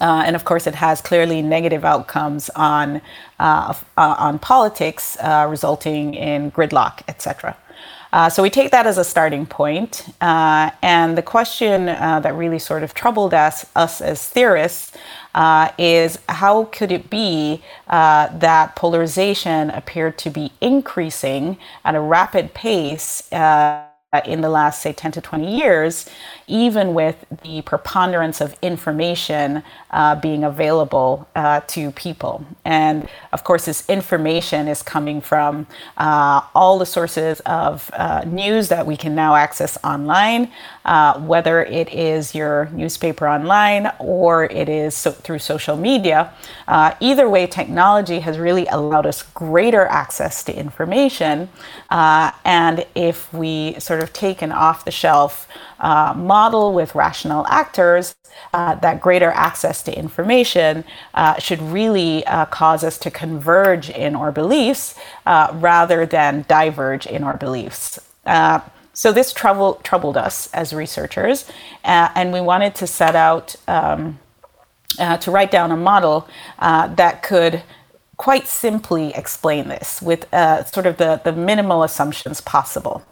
Uh, 0.02 0.24
and 0.26 0.36
of 0.36 0.44
course, 0.44 0.68
it 0.68 0.76
has 0.76 1.00
clearly 1.00 1.42
negative 1.42 1.86
outcomes 1.86 2.50
on 2.50 3.02
uh, 3.40 3.74
uh, 3.98 4.16
on 4.18 4.38
politics, 4.40 5.16
resulting 5.48 6.14
in 6.16 6.52
gridlock, 6.52 7.02
etc. 7.08 7.56
Uh, 8.16 8.30
so 8.30 8.42
we 8.42 8.50
take 8.50 8.72
that 8.72 8.88
as 8.88 8.98
a 8.98 9.04
starting 9.04 9.46
point. 9.46 10.08
Uh, 10.22 10.72
and 10.82 11.18
the 11.18 11.22
question 11.22 11.90
uh, 11.90 12.18
that 12.22 12.34
really 12.34 12.58
sort 12.58 12.82
of 12.82 12.94
troubled 12.94 13.34
us, 13.34 13.66
us 13.76 14.00
as 14.00 14.26
theorists, 14.26 14.94
uh, 15.34 15.70
is 15.78 16.18
how 16.30 16.64
could 16.64 16.94
it 16.94 17.10
be 17.10 17.62
uh, 17.90 18.30
that 18.38 18.74
polarization 18.74 19.70
appeared 19.72 20.18
to 20.18 20.30
be 20.30 20.50
increasing 20.62 21.58
at 21.84 21.94
a 21.94 22.00
rapid 22.00 22.54
pace 22.54 23.30
uh, 23.34 23.84
in 24.20 24.42
the 24.42 24.50
last, 24.50 24.82
say, 24.82 24.94
10 24.94 25.12
to 25.14 25.22
20 25.22 25.58
years, 25.58 26.10
even 26.48 26.94
with 26.94 27.26
the 27.44 27.62
preponderance 27.64 28.40
of 28.42 28.56
information 28.62 29.64
uh, 29.92 30.16
being 30.16 30.44
available 30.44 31.28
uh, 31.36 31.62
to 31.68 31.92
people. 31.92 32.46
And 32.64 33.08
of 33.34 33.44
course, 33.44 33.66
this 33.66 33.88
information 33.90 34.68
is 34.68 34.84
coming 34.84 35.22
from 35.22 35.68
uh, 35.98 36.42
all 36.54 36.78
the 36.78 36.86
sources 36.86 37.40
of 37.42 37.90
uh, 37.94 38.24
news 38.26 38.70
that 38.70 38.86
we 38.86 38.98
can 38.98 39.16
now 39.16 39.36
access 39.36 39.78
online, 39.84 40.52
uh, 40.84 41.20
whether 41.22 41.64
it 41.64 41.92
is 41.94 42.36
your 42.36 42.70
newspaper 42.74 43.28
online 43.28 43.92
or 44.00 44.46
it 44.46 44.70
is 44.70 44.96
so 44.96 45.12
through 45.12 45.40
social 45.40 45.78
media. 45.78 46.32
Uh, 46.68 46.94
either 47.00 47.28
way, 47.28 47.48
technology 47.48 48.20
has 48.20 48.38
really 48.38 48.68
allowed 48.68 49.06
us 49.06 49.24
greater 49.24 49.86
access 49.88 50.44
to 50.44 50.56
information. 50.56 51.50
and 51.90 52.86
if 52.96 53.32
we 53.34 53.80
sort 53.80 54.02
of 54.02 54.05
an 54.42 54.52
off 54.52 54.86
the 54.86 54.92
shelf 54.92 55.48
uh, 55.80 56.14
model 56.16 56.74
with 56.74 56.96
rational 56.96 57.46
actors, 57.48 58.16
uh, 58.54 58.76
that 58.76 59.02
greater 59.02 59.32
access 59.32 59.82
to 59.84 59.98
information 59.98 60.84
uh, 61.14 61.38
should 61.40 61.62
really 61.62 62.26
uh, 62.26 62.46
cause 62.46 62.84
us 62.84 62.98
to 62.98 63.12
converge 63.12 63.90
in 63.90 64.16
our 64.16 64.32
beliefs 64.32 64.96
uh, 65.26 65.50
rather 65.56 66.06
than 66.06 66.46
diverge 66.48 67.06
in 67.06 67.24
our 67.24 67.38
beliefs. 67.38 68.00
Uh, 68.26 68.60
so 68.94 69.12
this 69.12 69.34
trouble, 69.34 69.76
troubled 69.84 70.16
us 70.16 70.50
as 70.54 70.74
researchers, 70.74 71.46
and 71.84 72.32
we 72.32 72.40
wanted 72.40 72.76
to 72.76 72.88
set 72.88 73.14
out 73.14 73.54
um, 73.68 74.20
to 75.20 75.30
write 75.30 75.52
down 75.52 75.70
a 75.72 75.76
model 75.76 76.30
that 76.60 77.22
could 77.22 77.62
quite 78.16 78.48
simply 78.48 79.14
explain 79.14 79.68
this 79.68 80.02
with 80.02 80.30
sort 80.74 80.86
of 80.86 80.96
the, 80.96 81.20
the 81.26 81.34
minimal 81.34 81.84
assumptions 81.84 82.40
possible. 82.40 83.06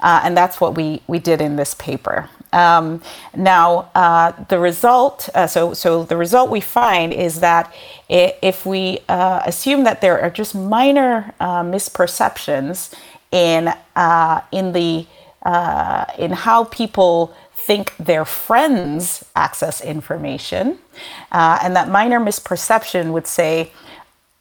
Uh, 0.00 0.20
and 0.24 0.36
that's 0.36 0.60
what 0.60 0.74
we, 0.74 1.02
we 1.06 1.18
did 1.18 1.40
in 1.40 1.56
this 1.56 1.74
paper. 1.74 2.28
Um, 2.52 3.02
now, 3.36 3.90
uh, 3.94 4.32
the 4.48 4.60
result, 4.60 5.28
uh, 5.34 5.48
so, 5.48 5.74
so 5.74 6.04
the 6.04 6.16
result 6.16 6.50
we 6.50 6.60
find 6.60 7.12
is 7.12 7.40
that 7.40 7.74
if 8.08 8.64
we 8.64 9.00
uh, 9.08 9.42
assume 9.44 9.82
that 9.84 10.00
there 10.00 10.20
are 10.20 10.30
just 10.30 10.54
minor 10.54 11.34
uh, 11.40 11.62
misperceptions 11.62 12.94
in, 13.32 13.74
uh, 13.96 14.40
in, 14.52 14.72
the, 14.72 15.06
in 16.16 16.30
how 16.30 16.64
people 16.64 17.34
think 17.54 17.96
their 17.96 18.24
friends 18.24 19.24
access 19.34 19.80
information, 19.80 20.78
and 21.32 21.74
that 21.74 21.88
minor 21.88 22.20
misperception 22.20 23.12
would 23.12 23.26
say, 23.26 23.72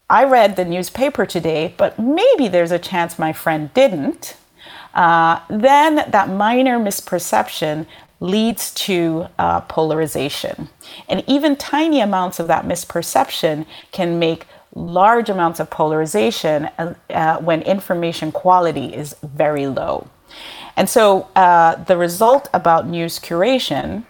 I 0.08 0.26
read 0.26 0.56
the 0.56 0.66
newspaper 0.66 1.26
today, 1.26 1.74
but 1.78 1.98
maybe 1.98 2.48
there's 2.48 2.72
a 2.72 2.78
chance 2.78 3.18
my 3.18 3.34
friend 3.34 3.74
didn't 3.74 4.36
uh, 4.94 5.40
then 5.50 5.96
that 6.10 6.30
minor 6.30 6.80
misperception 6.80 7.86
leads 8.20 8.74
to 8.74 9.28
uh, 9.38 9.62
polarization. 9.62 10.70
And 11.10 11.24
even 11.28 11.56
tiny 11.56 12.00
amounts 12.00 12.40
of 12.40 12.48
that 12.48 12.66
misperception 12.66 13.66
can 13.92 14.18
make 14.18 14.46
large 14.76 15.30
amounts 15.30 15.60
of 15.60 15.70
polarization 15.70 16.70
uh, 16.78 16.94
uh, 17.10 17.38
when 17.40 17.62
information 17.64 18.32
quality 18.32 18.94
is 18.94 19.16
very 19.22 19.68
low. 19.68 20.08
And 20.76 20.90
so 20.90 21.28
uh, 21.36 21.76
the 21.84 21.98
result 21.98 22.50
about 22.54 22.88
news 22.88 23.20
curation 23.20 24.06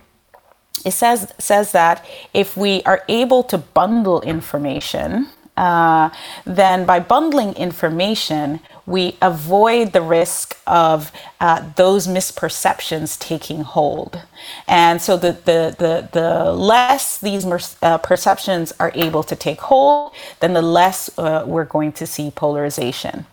it 0.86 0.92
says 0.92 1.34
says 1.38 1.72
that 1.72 2.06
if 2.34 2.58
we 2.58 2.84
are 2.84 3.04
able 3.08 3.44
to 3.44 3.58
bundle 3.58 4.22
information, 4.22 5.28
uh, 5.56 6.10
then 6.46 6.86
by 6.86 7.00
bundling 7.00 7.54
information, 7.54 8.60
we 8.86 9.18
avoid 9.22 9.94
the 9.94 10.02
risk 10.02 10.58
of 10.68 11.12
uh, 11.40 11.72
those 11.75 12.08
misperceptions 12.08 13.18
taking 13.18 13.62
hold. 13.62 14.22
And 14.68 15.02
so 15.02 15.16
the, 15.16 15.32
the, 15.32 15.75
the, 15.78 16.10
the 16.12 16.52
less 16.52 17.18
these 17.18 17.46
uh, 17.82 17.98
perceptions 18.00 18.74
are 18.80 18.92
able 18.94 19.24
to 19.24 19.36
take 19.36 19.62
hold, 19.62 20.13
then 20.42 20.54
the 20.54 20.62
less 20.62 21.18
uh, 21.18 21.44
we're 21.48 21.66
going 21.66 21.94
to 21.94 22.06
see 22.06 22.32
polarization. 22.32 23.25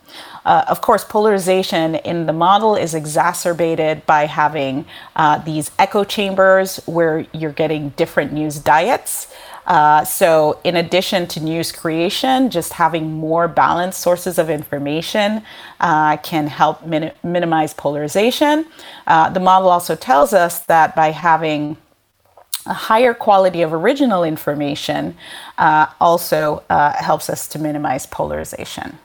Uh, 0.45 0.65
of 0.67 0.81
course, 0.81 1.03
polarization 1.03 1.95
in 1.95 2.25
the 2.25 2.33
model 2.33 2.75
is 2.75 2.95
exacerbated 2.95 4.05
by 4.05 4.25
having 4.25 4.85
uh, 5.15 5.37
these 5.39 5.71
echo 5.77 6.03
chambers 6.03 6.77
where 6.85 7.25
you're 7.33 7.51
getting 7.51 7.89
different 7.89 8.33
news 8.33 8.59
diets. 8.59 9.27
Uh, 9.65 10.03
so, 10.03 10.59
in 10.63 10.75
addition 10.75 11.27
to 11.27 11.39
news 11.39 11.71
curation, 11.71 12.49
just 12.49 12.73
having 12.73 13.11
more 13.11 13.47
balanced 13.47 13.99
sources 13.99 14.39
of 14.39 14.49
information 14.49 15.43
uh, 15.79 16.17
can 16.17 16.47
help 16.47 16.85
min- 16.85 17.11
minimize 17.23 17.73
polarization. 17.73 18.65
Uh, 19.07 19.29
the 19.29 19.39
model 19.39 19.69
also 19.69 19.95
tells 19.95 20.33
us 20.33 20.59
that 20.59 20.95
by 20.95 21.11
having 21.11 21.77
a 22.65 22.73
higher 22.73 23.13
quality 23.13 23.61
of 23.61 23.73
original 23.73 24.23
information 24.23 25.15
uh, 25.57 25.87
also 25.99 26.63
uh, 26.69 26.93
helps 26.93 27.29
us 27.29 27.47
to 27.47 27.59
minimize 27.59 28.05
polarization. 28.05 28.97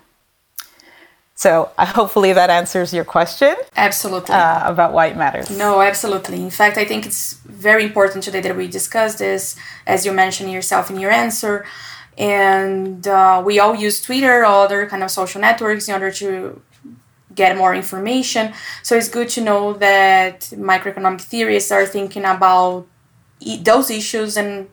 So 1.37 1.71
uh, 1.79 1.87
hopefully 2.01 2.33
that 2.33 2.51
answers 2.51 2.93
your 2.93 3.05
question. 3.05 3.55
Absolutely. 3.77 4.35
Uh, 4.35 4.69
about 4.69 4.93
why 4.93 5.07
it 5.07 5.17
matters. 5.17 5.57
No, 5.57 5.81
absolutely. 5.81 6.41
In 6.43 6.51
fact, 6.51 6.77
I 6.77 6.85
think 6.85 7.07
it's 7.07 7.35
very 7.45 7.85
important 7.85 8.25
today 8.25 8.41
that 8.41 8.57
we 8.57 8.67
discuss 8.67 9.15
this, 9.17 9.55
as 9.87 10.05
you 10.05 10.13
mentioned 10.13 10.51
yourself 10.51 10.91
in 10.91 10.99
your 10.99 11.13
answer. 11.13 11.65
And 12.19 13.07
uh, 13.07 13.43
we 13.45 13.61
all 13.61 13.75
use 13.75 14.01
Twitter 14.01 14.41
or 14.41 14.47
other 14.47 14.87
kind 14.87 15.03
of 15.05 15.11
social 15.11 15.41
networks 15.41 15.87
in 15.87 15.95
order 15.95 16.11
to 16.13 16.61
get 17.35 17.57
more 17.59 17.75
information. 17.75 18.55
So 18.83 18.97
it's 18.97 19.11
good 19.11 19.29
to 19.31 19.43
know 19.43 19.75
that 19.75 20.41
microeconomic 20.55 21.21
theorists 21.21 21.71
are 21.71 21.85
thinking 21.85 22.25
about 22.25 22.87
those 23.61 23.91
issues 23.91 24.39
and 24.39 24.69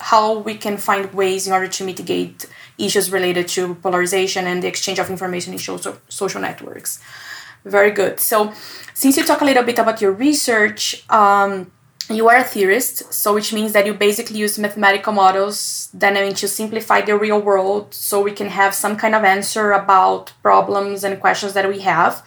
how 0.00 0.38
we 0.38 0.54
can 0.56 0.76
find 0.76 1.14
ways 1.14 1.46
in 1.46 1.52
order 1.52 1.68
to 1.68 1.84
mitigate 1.84 2.46
issues 2.78 3.10
related 3.10 3.48
to 3.48 3.74
polarization 3.76 4.46
and 4.46 4.62
the 4.62 4.68
exchange 4.68 4.98
of 4.98 5.10
information 5.10 5.52
in 5.52 5.58
social, 5.58 6.40
networks. 6.40 7.00
Very 7.64 7.90
good. 7.90 8.20
So, 8.20 8.52
since 8.94 9.16
you 9.16 9.24
talk 9.24 9.40
a 9.40 9.44
little 9.44 9.64
bit 9.64 9.78
about 9.78 10.00
your 10.00 10.12
research, 10.12 11.04
um, 11.10 11.70
you 12.10 12.28
are 12.28 12.36
a 12.36 12.44
theorist, 12.44 13.12
so 13.12 13.34
which 13.34 13.52
means 13.52 13.72
that 13.72 13.84
you 13.84 13.92
basically 13.92 14.38
use 14.38 14.58
mathematical 14.58 15.12
models 15.12 15.90
then 15.92 16.16
I 16.16 16.22
mean 16.22 16.34
to 16.34 16.48
simplify 16.48 17.00
the 17.00 17.16
real 17.16 17.40
world 17.40 17.92
so 17.94 18.22
we 18.22 18.32
can 18.32 18.48
have 18.48 18.74
some 18.74 18.96
kind 18.96 19.14
of 19.14 19.24
answer 19.24 19.72
about 19.72 20.32
problems 20.42 21.04
and 21.04 21.20
questions 21.20 21.52
that 21.54 21.68
we 21.68 21.80
have. 21.80 22.22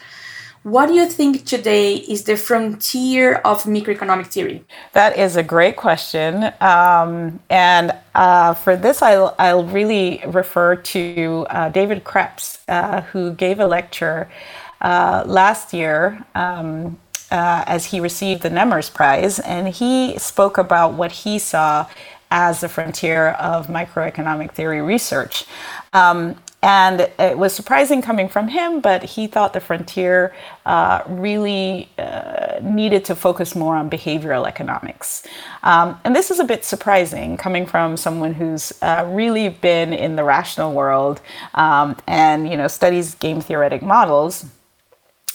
What 0.63 0.85
do 0.85 0.93
you 0.93 1.07
think 1.07 1.45
today 1.45 1.95
is 1.95 2.25
the 2.25 2.37
frontier 2.37 3.35
of 3.37 3.63
microeconomic 3.63 4.27
theory? 4.27 4.63
That 4.93 5.17
is 5.17 5.35
a 5.35 5.41
great 5.41 5.75
question. 5.75 6.53
Um, 6.61 7.39
and 7.49 7.95
uh, 8.13 8.53
for 8.53 8.75
this, 8.75 9.01
I'll, 9.01 9.33
I'll 9.39 9.65
really 9.65 10.21
refer 10.27 10.75
to 10.75 11.47
uh, 11.49 11.69
David 11.69 12.03
Kreps, 12.03 12.59
uh, 12.67 13.01
who 13.01 13.33
gave 13.33 13.59
a 13.59 13.65
lecture 13.65 14.29
uh, 14.81 15.23
last 15.25 15.73
year. 15.73 16.23
Um, 16.35 16.99
uh, 17.31 17.63
as 17.65 17.85
he 17.85 18.01
received 18.01 18.41
the 18.41 18.49
Nemmers 18.49 18.93
Prize, 18.93 19.39
and 19.39 19.69
he 19.69 20.17
spoke 20.17 20.57
about 20.57 20.95
what 20.95 21.13
he 21.13 21.39
saw 21.39 21.87
as 22.29 22.59
the 22.59 22.67
frontier 22.67 23.29
of 23.29 23.67
microeconomic 23.67 24.51
theory 24.51 24.81
research. 24.81 25.45
Um, 25.93 26.35
and 26.63 27.09
it 27.17 27.37
was 27.37 27.53
surprising 27.53 28.03
coming 28.03 28.29
from 28.29 28.47
him, 28.47 28.81
but 28.81 29.01
he 29.01 29.25
thought 29.25 29.53
the 29.53 29.59
frontier 29.59 30.33
uh, 30.65 31.01
really 31.07 31.89
uh, 31.97 32.59
needed 32.61 33.03
to 33.05 33.15
focus 33.15 33.55
more 33.55 33.75
on 33.75 33.89
behavioral 33.89 34.47
economics. 34.47 35.23
Um, 35.63 35.99
and 36.03 36.15
this 36.15 36.29
is 36.29 36.39
a 36.39 36.43
bit 36.43 36.63
surprising 36.63 37.35
coming 37.35 37.65
from 37.65 37.97
someone 37.97 38.35
who's 38.35 38.73
uh, 38.83 39.05
really 39.07 39.49
been 39.49 39.91
in 39.91 40.15
the 40.15 40.23
rational 40.23 40.73
world 40.73 41.19
um, 41.55 41.97
and 42.07 42.47
you 42.47 42.57
know 42.57 42.67
studies 42.67 43.15
game 43.15 43.41
theoretic 43.41 43.81
models. 43.81 44.45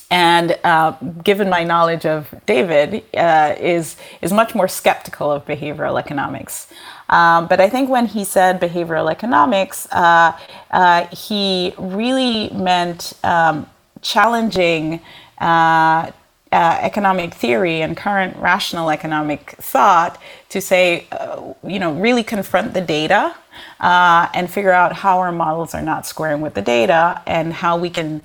And 0.09 0.56
uh, 0.62 0.92
given 1.25 1.50
my 1.50 1.64
knowledge 1.64 2.06
of 2.06 2.33
David, 2.47 3.02
uh, 3.14 3.56
is 3.59 3.97
is 4.23 4.33
much 4.33 4.54
more 4.54 4.68
skeptical 4.68 5.33
of 5.33 5.45
behavioral 5.45 5.99
economics. 5.99 6.68
Um, 7.09 7.47
but 7.47 7.61
I 7.61 7.69
think 7.69 7.89
when 7.89 8.07
he 8.07 8.25
said 8.25 8.61
behavioral 8.61 9.11
economics, 9.11 9.87
uh, 9.93 10.37
uh, 10.71 11.07
he 11.09 11.75
really 11.79 12.51
meant 12.51 13.13
um, 13.23 13.67
challenging 14.03 15.01
uh, 15.39 16.11
uh 16.53 16.79
economic 16.81 17.35
theory 17.35 17.83
and 17.83 17.97
current 17.97 18.37
rational 18.37 18.89
economic 18.89 19.51
thought 19.59 20.21
to 20.49 20.61
say, 20.61 21.07
uh, 21.11 21.53
you 21.65 21.79
know, 21.79 21.93
really 21.93 22.23
confront 22.23 22.73
the 22.73 22.81
data 22.81 23.35
uh, 23.81 24.29
and 24.33 24.49
figure 24.49 24.71
out 24.71 24.93
how 24.93 25.19
our 25.19 25.33
models 25.33 25.75
are 25.75 25.83
not 25.83 26.07
squaring 26.07 26.41
with 26.41 26.55
the 26.55 26.63
data 26.63 27.21
and 27.27 27.53
how 27.53 27.77
we 27.77 27.91
can 27.91 28.23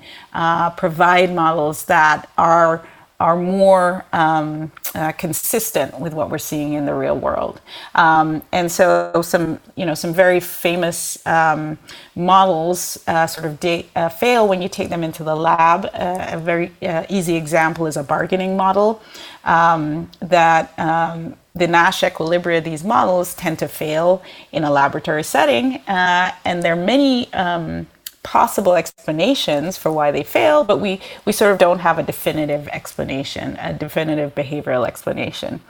provide 0.76 1.34
models 1.34 1.84
that 1.86 2.28
are 2.38 2.86
are 3.22 3.36
more 3.36 4.04
um, 4.12 4.72
uh, 4.96 5.12
consistent 5.12 5.98
with 6.00 6.12
what 6.12 6.28
we're 6.28 6.38
seeing 6.38 6.72
in 6.72 6.84
the 6.84 6.92
real 6.92 7.16
world. 7.16 7.60
Um, 7.94 8.42
and 8.50 8.70
so 8.70 9.22
some, 9.22 9.60
you 9.76 9.86
know, 9.86 9.94
some 9.94 10.12
very 10.12 10.40
famous 10.40 11.24
um, 11.24 11.78
models 12.16 12.98
uh, 13.06 13.28
sort 13.28 13.46
of 13.46 13.60
de- 13.60 13.86
uh, 13.94 14.08
fail 14.08 14.48
when 14.48 14.60
you 14.60 14.68
take 14.68 14.88
them 14.88 15.04
into 15.04 15.22
the 15.22 15.36
lab. 15.36 15.84
Uh, 15.84 16.36
a 16.36 16.38
very 16.38 16.72
uh, 16.82 17.06
easy 17.08 17.36
example 17.36 17.86
is 17.86 17.96
a 17.96 18.02
bargaining 18.02 18.56
model 18.56 19.00
um, 19.44 20.10
that 20.20 20.76
um, 20.78 21.36
the 21.54 21.68
Nash 21.68 22.00
equilibria, 22.00 22.62
these 22.62 22.82
models 22.82 23.34
tend 23.34 23.60
to 23.60 23.68
fail 23.68 24.20
in 24.50 24.64
a 24.64 24.70
laboratory 24.70 25.22
setting. 25.22 25.76
Uh, 25.86 26.32
and 26.44 26.60
there 26.64 26.72
are 26.72 26.84
many 26.84 27.32
um, 27.34 27.86
possible 28.22 28.74
explanations 28.74 29.76
for 29.76 29.90
why 29.90 30.10
they 30.10 30.22
fail, 30.22 30.64
but 30.64 30.78
we, 30.78 31.00
we 31.24 31.32
sort 31.32 31.52
of 31.52 31.58
don't 31.58 31.80
have 31.80 31.98
a 31.98 32.02
definitive 32.02 32.68
explanation, 32.68 33.56
a 33.60 33.72
definitive 33.72 34.34
behavioral 34.34 34.86
explanation. 34.86 35.60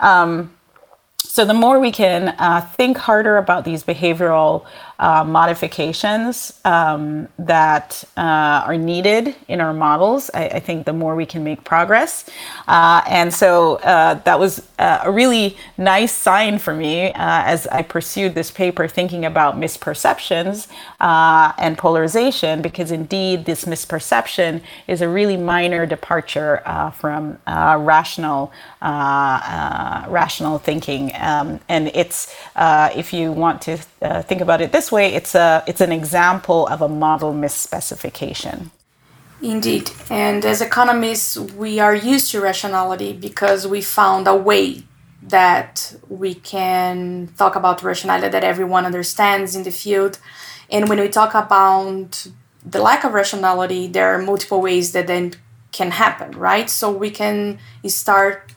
Um, 0.00 0.52
so 1.18 1.44
the 1.44 1.54
more 1.54 1.80
we 1.80 1.90
can 1.90 2.28
uh, 2.38 2.60
think 2.60 2.96
harder 2.96 3.38
about 3.38 3.64
these 3.64 3.82
behavioral 3.82 4.66
uh, 4.98 5.24
modifications 5.24 6.60
um, 6.64 7.26
that 7.38 8.04
uh, 8.16 8.62
are 8.64 8.76
needed 8.76 9.34
in 9.48 9.60
our 9.60 9.74
models, 9.74 10.30
I, 10.32 10.46
I, 10.46 10.60
think 10.60 10.86
the 10.86 10.92
more 10.92 11.16
we 11.16 11.26
can 11.26 11.42
make 11.42 11.64
progress. 11.64 12.30
Uh, 12.68 13.02
and 13.08 13.34
so 13.34 13.76
uh, 13.76 14.14
that 14.22 14.38
was 14.38 14.62
uh, 14.78 15.00
a 15.02 15.10
really 15.10 15.56
nice 15.76 16.12
sign 16.12 16.60
for 16.60 16.74
me 16.74 17.10
as 17.16 17.66
I 17.66 17.82
pursued 17.82 18.36
this 18.36 18.52
paper, 18.52 18.86
thinking 18.86 19.24
about 19.24 19.56
misperceptions 19.56 20.68
and 21.00 21.76
polarization, 21.76 22.62
because 22.62 22.92
indeed 22.92 23.46
this 23.46 23.64
misperception 23.64 24.62
is 24.86 25.00
a 25.00 25.08
really 25.08 25.36
minor 25.36 25.86
departure 25.86 26.62
from 26.96 27.38
rational 27.46 28.52
rational 28.80 30.58
thinking. 30.58 31.12
Um, 31.16 31.60
and 31.68 31.88
it's 31.94 32.34
if 32.56 33.12
you 33.12 33.32
want 33.32 33.60
to 33.62 33.76
think 34.22 34.40
about 34.40 34.60
it 34.60 34.72
this 34.72 34.83
this 34.84 34.92
way, 34.92 35.14
it's 35.14 35.34
a 35.34 35.64
it's 35.66 35.80
an 35.80 35.92
example 35.92 36.66
of 36.74 36.82
a 36.82 36.88
model 36.88 37.32
misspecification. 37.32 38.70
Indeed, 39.40 39.90
and 40.10 40.44
as 40.44 40.60
economists, 40.60 41.38
we 41.62 41.80
are 41.80 41.94
used 41.94 42.30
to 42.32 42.40
rationality 42.40 43.12
because 43.12 43.66
we 43.66 43.80
found 43.80 44.28
a 44.28 44.36
way 44.50 44.82
that 45.36 45.96
we 46.08 46.34
can 46.34 47.28
talk 47.38 47.56
about 47.56 47.82
rationality 47.82 48.28
that 48.28 48.44
everyone 48.44 48.84
understands 48.84 49.56
in 49.56 49.62
the 49.62 49.70
field. 49.70 50.18
And 50.70 50.88
when 50.88 50.98
we 51.00 51.08
talk 51.08 51.32
about 51.34 52.26
the 52.74 52.80
lack 52.88 53.04
of 53.04 53.12
rationality, 53.12 53.82
there 53.88 54.08
are 54.14 54.20
multiple 54.32 54.60
ways 54.60 54.92
that 54.92 55.06
then 55.06 55.32
can 55.72 55.90
happen, 55.90 56.30
right? 56.50 56.68
So 56.68 56.86
we 57.04 57.10
can 57.10 57.58
start 57.86 58.54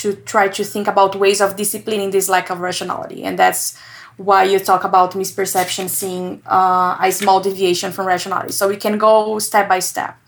to 0.00 0.08
try 0.32 0.48
to 0.48 0.62
think 0.64 0.86
about 0.88 1.16
ways 1.24 1.40
of 1.40 1.56
disciplining 1.56 2.10
this 2.10 2.28
lack 2.28 2.50
of 2.50 2.58
rationality, 2.60 3.20
and 3.26 3.38
that's 3.38 3.78
why 4.20 4.44
you 4.44 4.58
talk 4.58 4.84
about 4.84 5.12
misperception 5.12 5.88
seeing 5.88 6.42
uh, 6.44 6.94
a 7.00 7.10
small 7.10 7.40
deviation 7.40 7.90
from 7.90 8.06
rationality. 8.06 8.52
So 8.52 8.68
we 8.68 8.76
can 8.76 8.98
go 8.98 9.38
step 9.38 9.66
by 9.66 9.78
step. 9.78 10.18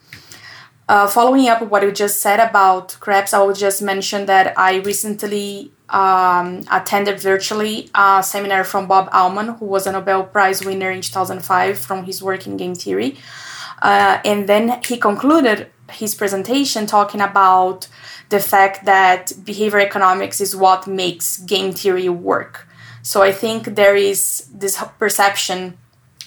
Uh, 0.88 1.06
following 1.06 1.46
up 1.48 1.60
what 1.70 1.82
you 1.82 1.92
just 1.92 2.22
said 2.22 2.40
about 2.40 2.96
Kreps, 3.00 3.34
I 3.34 3.42
will 3.42 3.52
just 3.52 3.82
mention 3.82 4.24
that 4.26 4.58
I 4.58 4.76
recently 4.76 5.72
um, 5.90 6.64
attended 6.70 7.20
virtually 7.20 7.90
a 7.94 8.22
seminar 8.22 8.64
from 8.64 8.86
Bob 8.86 9.10
Aumann, 9.10 9.58
who 9.58 9.66
was 9.66 9.86
a 9.86 9.92
Nobel 9.92 10.24
Prize 10.24 10.64
winner 10.64 10.90
in 10.90 11.02
2005 11.02 11.78
from 11.78 12.04
his 12.04 12.22
work 12.22 12.46
in 12.46 12.56
game 12.56 12.74
theory. 12.74 13.18
Uh, 13.82 14.20
and 14.24 14.48
then 14.48 14.80
he 14.88 14.96
concluded 14.96 15.68
his 15.90 16.14
presentation 16.14 16.86
talking 16.86 17.20
about 17.20 17.88
the 18.30 18.40
fact 18.40 18.86
that 18.86 19.32
behavior 19.44 19.80
economics 19.80 20.40
is 20.40 20.56
what 20.56 20.86
makes 20.86 21.36
game 21.36 21.72
theory 21.72 22.08
work. 22.08 22.66
So 23.02 23.22
I 23.22 23.32
think 23.32 23.74
there 23.74 23.96
is 23.96 24.48
this 24.54 24.82
perception, 24.98 25.76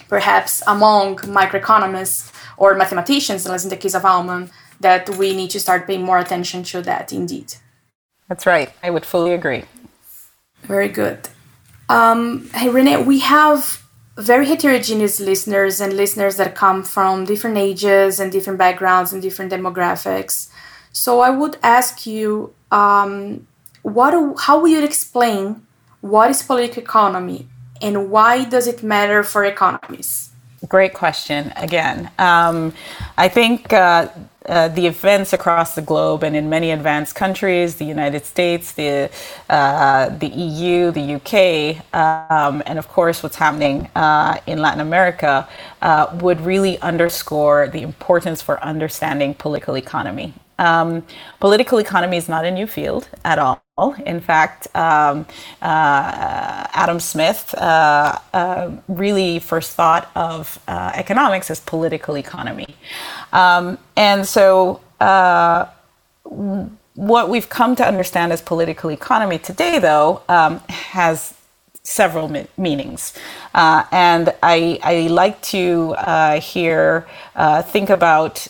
perhaps 0.08 0.62
among 0.66 1.16
microeconomists 1.16 2.32
or 2.56 2.74
mathematicians, 2.74 3.46
as 3.46 3.64
in 3.64 3.70
the 3.70 3.76
case 3.76 3.94
of 3.94 4.02
Aumann, 4.02 4.50
that 4.80 5.08
we 5.16 5.34
need 5.34 5.50
to 5.50 5.60
start 5.60 5.86
paying 5.86 6.02
more 6.02 6.18
attention 6.18 6.62
to 6.64 6.82
that 6.82 7.12
indeed. 7.12 7.54
That's 8.28 8.46
right. 8.46 8.72
I 8.82 8.90
would 8.90 9.06
fully 9.06 9.32
agree. 9.32 9.64
Very 10.62 10.88
good. 10.88 11.28
Um, 11.88 12.48
hey, 12.54 12.68
Renee, 12.68 13.02
we 13.02 13.20
have 13.20 13.82
very 14.16 14.46
heterogeneous 14.46 15.20
listeners 15.20 15.80
and 15.80 15.92
listeners 15.92 16.36
that 16.36 16.54
come 16.54 16.82
from 16.82 17.24
different 17.24 17.58
ages 17.58 18.18
and 18.18 18.32
different 18.32 18.58
backgrounds 18.58 19.12
and 19.12 19.22
different 19.22 19.52
demographics. 19.52 20.48
So 20.92 21.20
I 21.20 21.30
would 21.30 21.58
ask 21.62 22.06
you, 22.06 22.54
um, 22.70 23.46
what, 23.82 24.12
how 24.40 24.60
would 24.60 24.70
you 24.70 24.82
explain 24.82 25.65
what 26.10 26.30
is 26.30 26.42
political 26.42 26.82
economy 26.82 27.46
and 27.82 28.10
why 28.10 28.44
does 28.44 28.66
it 28.66 28.82
matter 28.82 29.22
for 29.22 29.44
economies? 29.44 30.30
Great 30.68 30.94
question 30.94 31.52
again. 31.56 32.10
Um, 32.18 32.72
I 33.16 33.28
think 33.28 33.72
uh, 33.72 34.08
uh, 34.46 34.68
the 34.68 34.86
events 34.86 35.32
across 35.32 35.74
the 35.74 35.82
globe 35.82 36.24
and 36.24 36.34
in 36.34 36.48
many 36.48 36.70
advanced 36.70 37.14
countries, 37.14 37.76
the 37.76 37.84
United 37.84 38.24
States, 38.24 38.72
the 38.72 39.10
uh, 39.50 40.08
the 40.08 40.28
EU, 40.28 40.90
the 40.90 41.16
UK, 41.16 41.94
um, 41.94 42.62
and 42.64 42.78
of 42.78 42.88
course 42.88 43.22
what's 43.22 43.36
happening 43.36 43.88
uh, 43.94 44.38
in 44.46 44.58
Latin 44.58 44.80
America, 44.80 45.46
uh, 45.82 46.16
would 46.22 46.40
really 46.40 46.78
underscore 46.80 47.68
the 47.68 47.82
importance 47.82 48.40
for 48.40 48.62
understanding 48.64 49.34
political 49.34 49.76
economy. 49.76 50.32
Um, 50.58 51.04
political 51.38 51.78
economy 51.78 52.16
is 52.16 52.28
not 52.28 52.44
a 52.46 52.50
new 52.50 52.66
field 52.66 53.08
at 53.24 53.38
all. 53.38 53.65
In 53.78 54.20
fact, 54.20 54.68
um, 54.74 55.26
uh, 55.60 56.66
Adam 56.72 56.98
Smith 56.98 57.54
uh, 57.58 58.18
uh, 58.32 58.70
really 58.88 59.38
first 59.38 59.72
thought 59.72 60.10
of 60.14 60.58
uh, 60.66 60.92
economics 60.94 61.50
as 61.50 61.60
political 61.60 62.16
economy. 62.16 62.74
Um, 63.34 63.76
and 63.94 64.26
so, 64.26 64.80
uh, 64.98 65.66
what 66.94 67.28
we've 67.28 67.50
come 67.50 67.76
to 67.76 67.86
understand 67.86 68.32
as 68.32 68.40
political 68.40 68.90
economy 68.90 69.38
today, 69.38 69.78
though, 69.78 70.22
um, 70.30 70.60
has 70.70 71.34
several 71.82 72.34
meanings. 72.56 73.12
Uh, 73.54 73.84
and 73.92 74.34
I, 74.42 74.80
I, 74.82 75.08
like 75.08 75.42
to 75.52 75.94
here 76.40 77.06
think 77.66 77.90
about. 77.90 78.48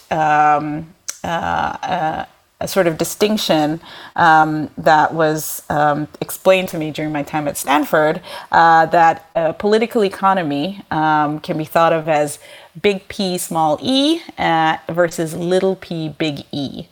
A 2.59 2.67
sort 2.67 2.87
of 2.87 2.97
distinction 2.97 3.81
um, 4.17 4.71
that 4.79 5.13
was 5.13 5.63
um, 5.69 6.09
explained 6.23 6.69
to 6.71 6.79
me 6.79 6.91
during 6.91 7.13
my 7.13 7.23
time 7.23 7.47
at 7.49 7.57
Stanford 7.59 8.23
uh, 8.51 8.87
that 8.87 9.59
political 9.59 10.03
economy 10.03 10.81
um, 10.91 11.39
can 11.41 11.59
be 11.59 11.65
thought 11.65 11.93
of 11.93 12.09
as 12.09 12.39
big 12.81 13.07
P 13.09 13.39
small 13.39 13.79
e 13.81 14.21
uh, 14.39 14.77
versus 14.89 15.35
little 15.35 15.77
p 15.77 16.09
big 16.09 16.45
E. 16.53 16.87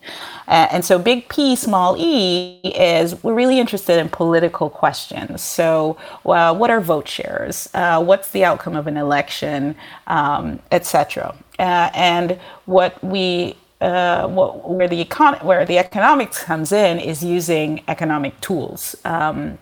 Uh, 0.47 0.69
and 0.71 0.85
so 0.85 0.99
big 0.99 1.29
P 1.29 1.57
small 1.57 1.97
e 1.99 2.61
is 2.65 3.23
we're 3.23 3.35
really 3.35 3.59
interested 3.59 3.99
in 3.99 4.09
political 4.09 4.69
questions. 4.71 5.43
So, 5.43 5.97
uh, 6.25 6.55
what 6.55 6.71
are 6.71 6.81
vote 6.81 7.09
shares? 7.09 7.69
Uh, 7.75 8.03
what's 8.03 8.31
the 8.31 8.45
outcome 8.45 8.77
of 8.77 8.87
an 8.87 8.97
election, 8.97 9.77
um, 10.07 10.61
etc. 10.71 11.35
Uh, 11.59 11.91
and 11.95 12.39
what 12.67 13.03
we 13.03 13.57
uh, 13.85 14.27
what, 14.29 14.69
where 14.69 14.89
the 14.89 15.05
econ- 15.05 15.43
where 15.45 15.65
the 15.67 15.79
economics 15.79 16.43
comes 16.43 16.73
in 16.73 16.99
is 16.99 17.23
using 17.23 17.83
economic 17.89 18.35
tools. 18.41 18.97
Um, 19.05 19.59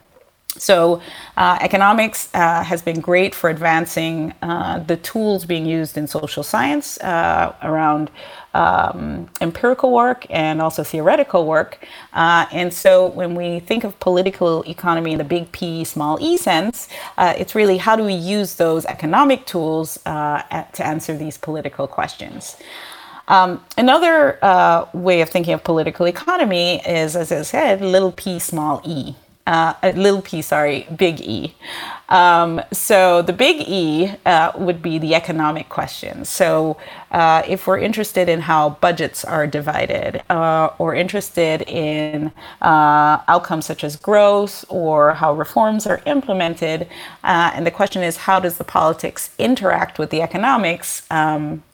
so, 0.59 1.01
uh, 1.39 1.57
economics 1.63 2.29
uh, 2.35 2.63
has 2.63 2.83
been 2.83 3.01
great 3.01 3.35
for 3.35 3.49
advancing 3.49 4.35
uh, 4.43 4.81
the 4.81 4.99
tools 4.99 5.47
being 5.47 5.65
used 5.65 5.97
in 5.97 6.07
social 6.07 6.43
science 6.43 7.01
uh, 7.01 7.55
around 7.63 8.11
um, 8.53 9.31
empirical 9.41 9.91
work 9.93 10.27
and 10.29 10.61
also 10.61 10.85
theoretical 10.85 11.47
work. 11.47 11.79
Uh, 12.13 12.45
and 12.53 12.71
so, 12.73 13.07
when 13.07 13.35
we 13.35 13.61
think 13.61 13.83
of 13.83 13.99
political 13.99 14.63
economy 14.65 15.13
in 15.13 15.19
the 15.19 15.25
big 15.25 15.51
P, 15.53 15.85
small 15.85 16.19
e 16.21 16.37
sense, 16.37 16.87
uh, 17.17 17.33
it's 17.39 17.55
really 17.55 17.79
how 17.79 17.97
do 17.97 18.05
we 18.05 18.15
use 18.15 18.57
those 18.57 18.85
economic 18.85 19.47
tools 19.47 19.99
at, 20.05 20.73
to 20.75 20.87
answer 20.87 21.17
these 21.17 21.39
political 21.39 21.87
questions. 21.87 22.57
Um, 23.33 23.64
another 23.79 24.38
uh, 24.45 24.85
way 24.92 25.23
of 25.23 25.31
thinking 25.31 25.55
of 25.55 25.64
political 25.64 26.05
economy 26.05 26.83
is, 26.87 27.16
as 27.16 27.33
I 27.33 27.40
said, 27.40 27.81
little 27.81 28.12
p 28.12 28.38
small 28.38 28.83
e. 28.85 29.14
Uh, 29.45 29.75
little 29.97 30.23
p, 30.23 30.40
sorry, 30.40 30.87
big 30.95 31.21
E. 31.21 31.53
Um, 32.09 32.61
so 32.73 33.23
the 33.23 33.33
big 33.33 33.66
E 33.66 34.12
uh, 34.25 34.53
would 34.55 34.81
be 34.81 34.99
the 34.99 35.16
economic 35.16 35.68
question. 35.68 36.25
So 36.25 36.77
uh, 37.11 37.42
if 37.49 37.66
we're 37.66 37.79
interested 37.79 38.29
in 38.29 38.42
how 38.42 38.71
budgets 38.81 39.25
are 39.25 39.49
divided, 39.49 40.23
uh, 40.31 40.68
or 40.79 40.95
interested 40.95 41.62
in 41.62 42.31
uh, 42.61 43.18
outcomes 43.27 43.66
such 43.66 43.83
as 43.83 43.97
growth 43.97 44.64
or 44.68 45.14
how 45.14 45.33
reforms 45.35 45.88
are 45.88 46.01
implemented, 46.07 46.83
uh, 47.25 47.51
and 47.53 47.66
the 47.66 47.73
question 47.73 48.03
is 48.05 48.18
how 48.18 48.38
does 48.38 48.59
the 48.59 48.64
politics 48.64 49.31
interact 49.38 49.99
with 49.99 50.11
the 50.11 50.23
economics? 50.23 51.05
Um, 51.11 51.64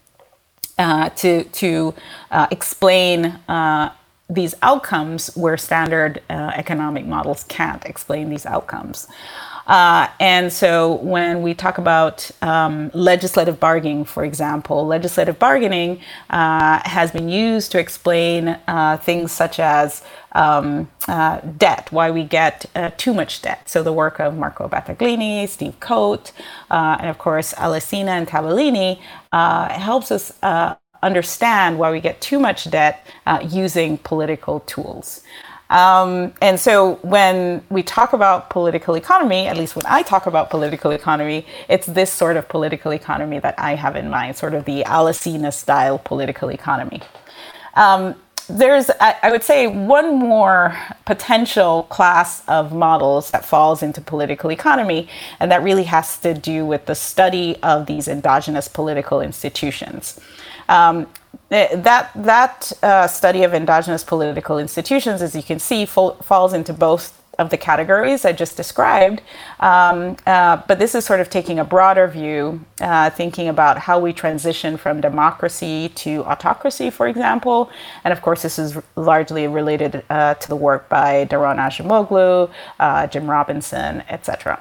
uh, 0.79 1.11
to 1.11 1.45
to 1.45 1.95
uh, 2.31 2.47
explain 2.51 3.27
uh, 3.49 3.93
these 4.31 4.55
outcomes 4.63 5.35
where 5.37 5.57
standard 5.57 6.23
uh, 6.29 6.53
economic 6.55 7.07
models 7.07 7.45
can't 7.45 7.85
explain 7.85 8.29
these 8.29 8.47
outcomes. 8.47 9.09
Uh, 9.69 10.09
and 10.19 10.53
so 10.53 10.95
when 10.95 11.43
we 11.43 11.53
talk 11.55 11.77
about 11.79 12.31
um, 12.41 12.91
legislative 12.95 13.61
bargaining, 13.61 14.05
for 14.05 14.25
example, 14.25 14.87
legislative 14.87 15.39
bargaining 15.39 16.01
uh, 16.31 16.81
has 16.85 17.11
been 17.11 17.29
used 17.29 17.71
to 17.71 17.79
explain 17.79 18.49
uh, 18.67 18.97
things 18.97 19.31
such 19.31 19.61
as 19.61 20.03
um, 20.33 20.91
uh, 21.07 21.41
debt, 21.59 21.93
why 21.93 22.11
we 22.11 22.25
get 22.25 22.65
uh, 22.75 22.91
too 22.97 23.13
much 23.13 23.43
debt. 23.43 23.69
So 23.69 23.83
the 23.83 23.93
work 23.93 24.19
of 24.19 24.37
Marco 24.37 24.69
Battaglini, 24.69 25.47
Steve 25.49 25.79
Coate, 25.81 26.33
uh, 26.71 26.97
and 26.99 27.11
of 27.11 27.19
course 27.19 27.53
Alesina 27.55 28.09
and 28.09 28.27
Tabellini 28.27 28.99
helps 29.31 30.11
us 30.11 30.33
understand 31.03 31.79
why 31.79 31.91
we 31.91 32.01
get 32.01 32.21
too 32.21 32.39
much 32.39 32.71
debt 32.71 33.07
uh, 33.27 33.39
using 33.49 33.99
political 33.99 34.61
tools. 34.61 35.23
Um, 35.71 36.33
and 36.41 36.59
so 36.59 36.95
when 37.03 37.63
we 37.69 37.83
talk 37.83 38.13
about 38.13 38.49
political 38.49 38.95
economy, 38.95 39.47
at 39.47 39.57
least 39.57 39.77
when 39.77 39.85
I 39.87 40.03
talk 40.03 40.27
about 40.27 40.49
political 40.51 40.91
economy, 40.93 41.47
it's 41.69 41.87
this 41.87 42.13
sort 42.13 42.37
of 42.37 42.49
political 42.49 42.93
economy 42.93 43.39
that 43.41 43.55
I 43.59 43.75
have 43.75 43.95
in 43.97 44.09
mind, 44.09 44.37
sort 44.37 44.55
of 44.55 44.65
the 44.65 44.83
Alesina 44.85 45.53
style 45.53 45.99
political 45.99 46.51
economy. 46.51 47.03
Um, 47.75 48.15
there's, 48.49 48.91
I 48.99 49.31
would 49.31 49.43
say, 49.43 49.67
one 49.67 50.17
more 50.17 50.75
potential 51.05 51.83
class 51.85 52.43
of 52.49 52.73
models 52.73 53.31
that 53.33 53.45
falls 53.45 53.83
into 53.83 54.01
political 54.01 54.51
economy, 54.51 55.07
and 55.39 55.51
that 55.53 55.63
really 55.63 55.83
has 55.85 56.17
to 56.21 56.33
do 56.33 56.65
with 56.65 56.87
the 56.87 56.95
study 56.95 57.57
of 57.63 57.85
these 57.85 58.09
endogenous 58.09 58.67
political 58.67 59.21
institutions. 59.21 60.19
Um, 60.71 61.09
that 61.49 62.11
that 62.15 62.73
uh, 62.83 63.07
study 63.07 63.43
of 63.45 63.55
endogenous 63.55 64.05
political 64.05 64.59
institutions, 64.59 65.23
as 65.23 65.35
you 65.35 65.43
can 65.43 65.59
see, 65.59 65.87
falls 65.87 66.53
into 66.53 66.73
both 66.73 67.19
of 67.39 67.51
the 67.51 67.57
categories 67.57 68.25
I 68.25 68.33
just 68.33 68.57
described. 68.57 69.23
Um, 69.61 70.17
uh, 70.27 70.61
but 70.67 70.79
this 70.79 70.95
is 70.95 71.05
sort 71.05 71.21
of 71.21 71.31
taking 71.31 71.59
a 71.61 71.65
broader 71.65 72.09
view, 72.09 72.65
uh, 72.81 73.11
thinking 73.11 73.49
about 73.49 73.79
how 73.79 73.99
we 73.99 74.13
transition 74.13 74.77
from 74.77 75.01
democracy 75.01 75.91
to 75.91 76.25
autocracy, 76.25 76.91
for 76.91 77.07
example. 77.07 77.71
And 78.05 78.13
of 78.13 78.23
course, 78.23 78.43
this 78.43 78.59
is 78.59 78.77
largely 78.97 79.47
related 79.47 80.05
uh, 80.11 80.35
to 80.35 80.49
the 80.49 80.57
work 80.57 80.89
by 80.89 81.27
Daron 81.27 81.59
Acemoglu, 81.59 82.51
uh, 82.81 83.07
Jim 83.07 83.31
Robinson, 83.31 84.03
etc. 84.09 84.61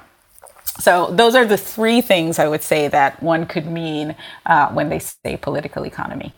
So 0.78 1.10
those 1.10 1.34
are 1.34 1.44
the 1.44 1.56
three 1.56 2.00
things 2.00 2.38
I 2.38 2.46
would 2.46 2.62
say 2.62 2.86
that 2.86 3.20
one 3.20 3.46
could 3.46 3.66
mean 3.66 4.14
uh, 4.46 4.70
when 4.70 4.88
they 4.88 5.00
say 5.00 5.36
political 5.36 5.84
economy. 5.84 6.32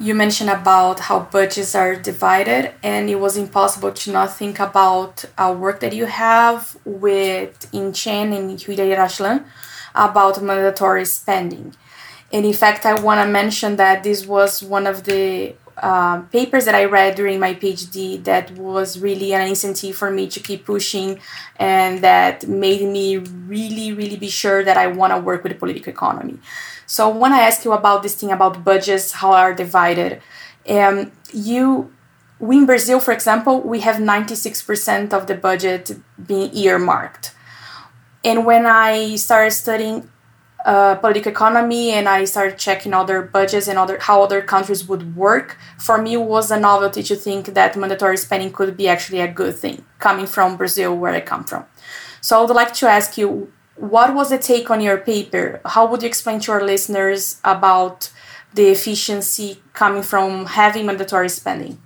You 0.00 0.14
mentioned 0.14 0.50
about 0.50 1.00
how 1.00 1.20
budgets 1.20 1.74
are 1.74 1.94
divided, 1.94 2.72
and 2.82 3.08
it 3.08 3.20
was 3.20 3.36
impossible 3.36 3.92
to 3.92 4.10
not 4.10 4.34
think 4.34 4.58
about 4.58 5.24
a 5.38 5.52
work 5.52 5.80
that 5.80 5.92
you 5.92 6.06
have 6.06 6.76
with 6.84 7.68
Ying 7.72 7.92
Chen 7.92 8.32
and 8.32 8.58
Hülya 8.58 8.96
Eraslan 8.96 9.44
about 9.94 10.42
mandatory 10.42 11.04
spending. 11.04 11.76
And 12.32 12.46
in 12.46 12.54
fact, 12.54 12.86
I 12.86 12.98
want 12.98 13.24
to 13.24 13.30
mention 13.30 13.76
that 13.76 14.02
this 14.02 14.26
was 14.26 14.62
one 14.62 14.86
of 14.86 15.04
the 15.04 15.54
uh, 15.76 16.20
papers 16.32 16.64
that 16.64 16.74
I 16.74 16.84
read 16.84 17.14
during 17.14 17.38
my 17.38 17.54
PhD 17.54 18.22
that 18.24 18.50
was 18.52 18.98
really 18.98 19.32
an 19.34 19.46
incentive 19.46 19.96
for 19.96 20.10
me 20.10 20.26
to 20.28 20.40
keep 20.40 20.64
pushing 20.64 21.20
and 21.56 22.00
that 22.00 22.46
made 22.46 22.82
me 22.82 23.18
really, 23.18 23.92
really 23.92 24.16
be 24.16 24.28
sure 24.28 24.64
that 24.64 24.76
I 24.76 24.86
want 24.86 25.12
to 25.12 25.18
work 25.20 25.42
with 25.42 25.52
the 25.52 25.58
political 25.58 25.92
economy. 25.92 26.38
So 26.92 27.08
when 27.08 27.32
I 27.32 27.40
ask 27.40 27.64
you 27.64 27.72
about 27.72 28.02
this 28.02 28.14
thing 28.14 28.30
about 28.30 28.64
budgets, 28.64 29.12
how 29.12 29.32
are 29.32 29.54
divided, 29.54 30.20
um, 30.68 31.10
you 31.32 31.90
we 32.38 32.58
in 32.58 32.66
Brazil, 32.66 33.00
for 33.00 33.12
example, 33.12 33.62
we 33.62 33.80
have 33.80 33.96
96% 33.96 35.14
of 35.14 35.26
the 35.26 35.34
budget 35.34 35.92
being 36.26 36.54
earmarked. 36.54 37.34
And 38.22 38.44
when 38.44 38.66
I 38.66 39.16
started 39.16 39.52
studying 39.52 40.10
uh, 40.66 40.96
political 40.96 41.32
economy 41.32 41.92
and 41.92 42.10
I 42.10 42.26
started 42.26 42.58
checking 42.58 42.92
other 42.92 43.22
budgets 43.22 43.68
and 43.68 43.78
other 43.78 43.98
how 43.98 44.22
other 44.22 44.42
countries 44.42 44.86
would 44.86 45.16
work, 45.16 45.56
for 45.78 45.96
me 45.96 46.18
was 46.18 46.50
a 46.50 46.60
novelty 46.60 47.02
to 47.04 47.16
think 47.16 47.54
that 47.54 47.74
mandatory 47.74 48.18
spending 48.18 48.52
could 48.52 48.76
be 48.76 48.86
actually 48.86 49.20
a 49.20 49.32
good 49.32 49.56
thing 49.56 49.82
coming 49.98 50.26
from 50.26 50.58
Brazil, 50.58 50.94
where 50.94 51.14
I 51.14 51.22
come 51.22 51.44
from. 51.44 51.64
So 52.20 52.38
I 52.38 52.44
would 52.44 52.54
like 52.54 52.74
to 52.74 52.86
ask 52.86 53.16
you, 53.16 53.50
what 53.76 54.14
was 54.14 54.30
the 54.30 54.38
take 54.38 54.70
on 54.70 54.80
your 54.80 54.98
paper? 54.98 55.60
How 55.64 55.86
would 55.86 56.02
you 56.02 56.08
explain 56.08 56.40
to 56.40 56.52
our 56.52 56.62
listeners 56.62 57.40
about 57.44 58.10
the 58.54 58.68
efficiency 58.68 59.62
coming 59.72 60.02
from 60.02 60.46
having 60.46 60.86
mandatory 60.86 61.28
spending? 61.28 61.78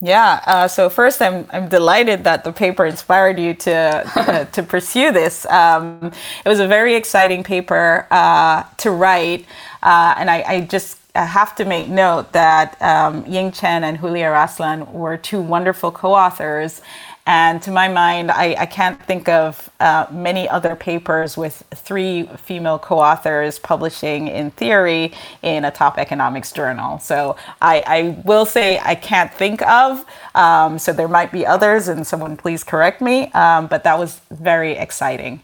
Yeah. 0.00 0.40
Uh, 0.46 0.68
so 0.68 0.88
first, 0.88 1.20
I'm 1.20 1.46
I'm 1.50 1.68
delighted 1.68 2.22
that 2.22 2.44
the 2.44 2.52
paper 2.52 2.86
inspired 2.86 3.38
you 3.38 3.54
to 3.54 3.74
uh, 4.16 4.44
to 4.44 4.62
pursue 4.62 5.10
this. 5.10 5.44
Um, 5.46 6.12
it 6.44 6.48
was 6.48 6.60
a 6.60 6.68
very 6.68 6.94
exciting 6.94 7.42
paper 7.42 8.06
uh, 8.10 8.62
to 8.78 8.90
write, 8.92 9.44
uh, 9.82 10.14
and 10.16 10.30
I, 10.30 10.44
I 10.46 10.60
just 10.60 10.98
have 11.14 11.56
to 11.56 11.64
make 11.64 11.88
note 11.88 12.32
that 12.32 12.80
um, 12.80 13.26
Ying 13.26 13.50
Chen 13.50 13.82
and 13.82 13.98
Hülya 13.98 14.30
Eraslan 14.30 14.92
were 14.92 15.16
two 15.16 15.40
wonderful 15.40 15.90
co-authors, 15.90 16.80
and 17.28 17.60
to 17.64 17.70
my 17.70 17.88
mind, 17.88 18.30
I, 18.30 18.56
I 18.58 18.64
can't 18.64 18.98
think 19.02 19.28
of 19.28 19.68
uh, 19.80 20.06
many 20.10 20.48
other 20.48 20.74
papers 20.74 21.36
with 21.36 21.62
three 21.74 22.22
female 22.38 22.78
co 22.78 22.98
authors 23.00 23.58
publishing 23.58 24.28
in 24.28 24.50
theory 24.52 25.12
in 25.42 25.66
a 25.66 25.70
top 25.70 25.98
economics 25.98 26.52
journal. 26.52 26.98
So 27.00 27.36
I, 27.60 27.84
I 27.86 28.22
will 28.24 28.46
say 28.46 28.78
I 28.82 28.94
can't 28.94 29.30
think 29.32 29.60
of. 29.60 30.06
Um, 30.34 30.78
so 30.78 30.94
there 30.94 31.06
might 31.06 31.30
be 31.30 31.44
others, 31.44 31.88
and 31.88 32.06
someone 32.06 32.34
please 32.34 32.64
correct 32.64 33.02
me. 33.02 33.30
Um, 33.32 33.66
but 33.66 33.84
that 33.84 33.98
was 33.98 34.22
very 34.30 34.72
exciting. 34.72 35.42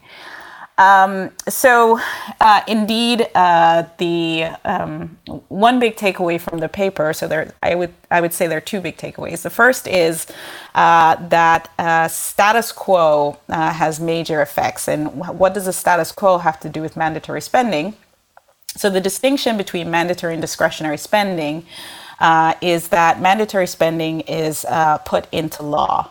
Um, 0.77 1.31
so, 1.49 2.01
uh, 2.41 2.63
indeed, 2.67 3.29
uh, 3.35 3.85
the 3.99 4.47
um, 4.65 5.17
one 5.49 5.79
big 5.79 5.95
takeaway 5.97 6.41
from 6.41 6.59
the 6.59 6.69
paper. 6.69 7.13
So 7.13 7.29
there, 7.29 7.55
I 7.63 7.77
would 7.77 7.95
I 8.11 8.21
would 8.21 8.33
say 8.33 8.49
there 8.49 8.59
are 8.59 8.63
two 8.73 8.81
big 8.81 8.97
takeaways. 8.97 9.43
The 9.43 9.51
first 9.51 9.87
is 9.87 10.27
uh, 10.75 11.17
that 11.29 11.71
uh, 11.79 12.09
status 12.09 12.73
quo 12.73 13.39
uh, 13.49 13.73
has 13.73 14.01
major 14.01 14.43
effects, 14.43 14.89
and 14.89 15.15
what 15.39 15.55
does 15.55 15.67
the 15.67 15.73
status 15.73 16.11
quo 16.11 16.39
have 16.39 16.59
to 16.61 16.69
do 16.69 16.81
with 16.81 16.97
mandatory 16.97 17.41
spending? 17.41 17.95
So 18.77 18.91
the 18.91 19.01
distinction 19.01 19.57
between 19.57 19.89
mandatory 19.93 20.33
and 20.35 20.43
discretionary 20.43 20.99
spending 20.99 21.65
uh, 22.19 22.55
is 22.61 22.89
that 22.89 23.21
mandatory 23.21 23.69
spending 23.69 24.23
is 24.23 24.67
put 25.05 25.29
into 25.33 25.63
law. 25.63 26.11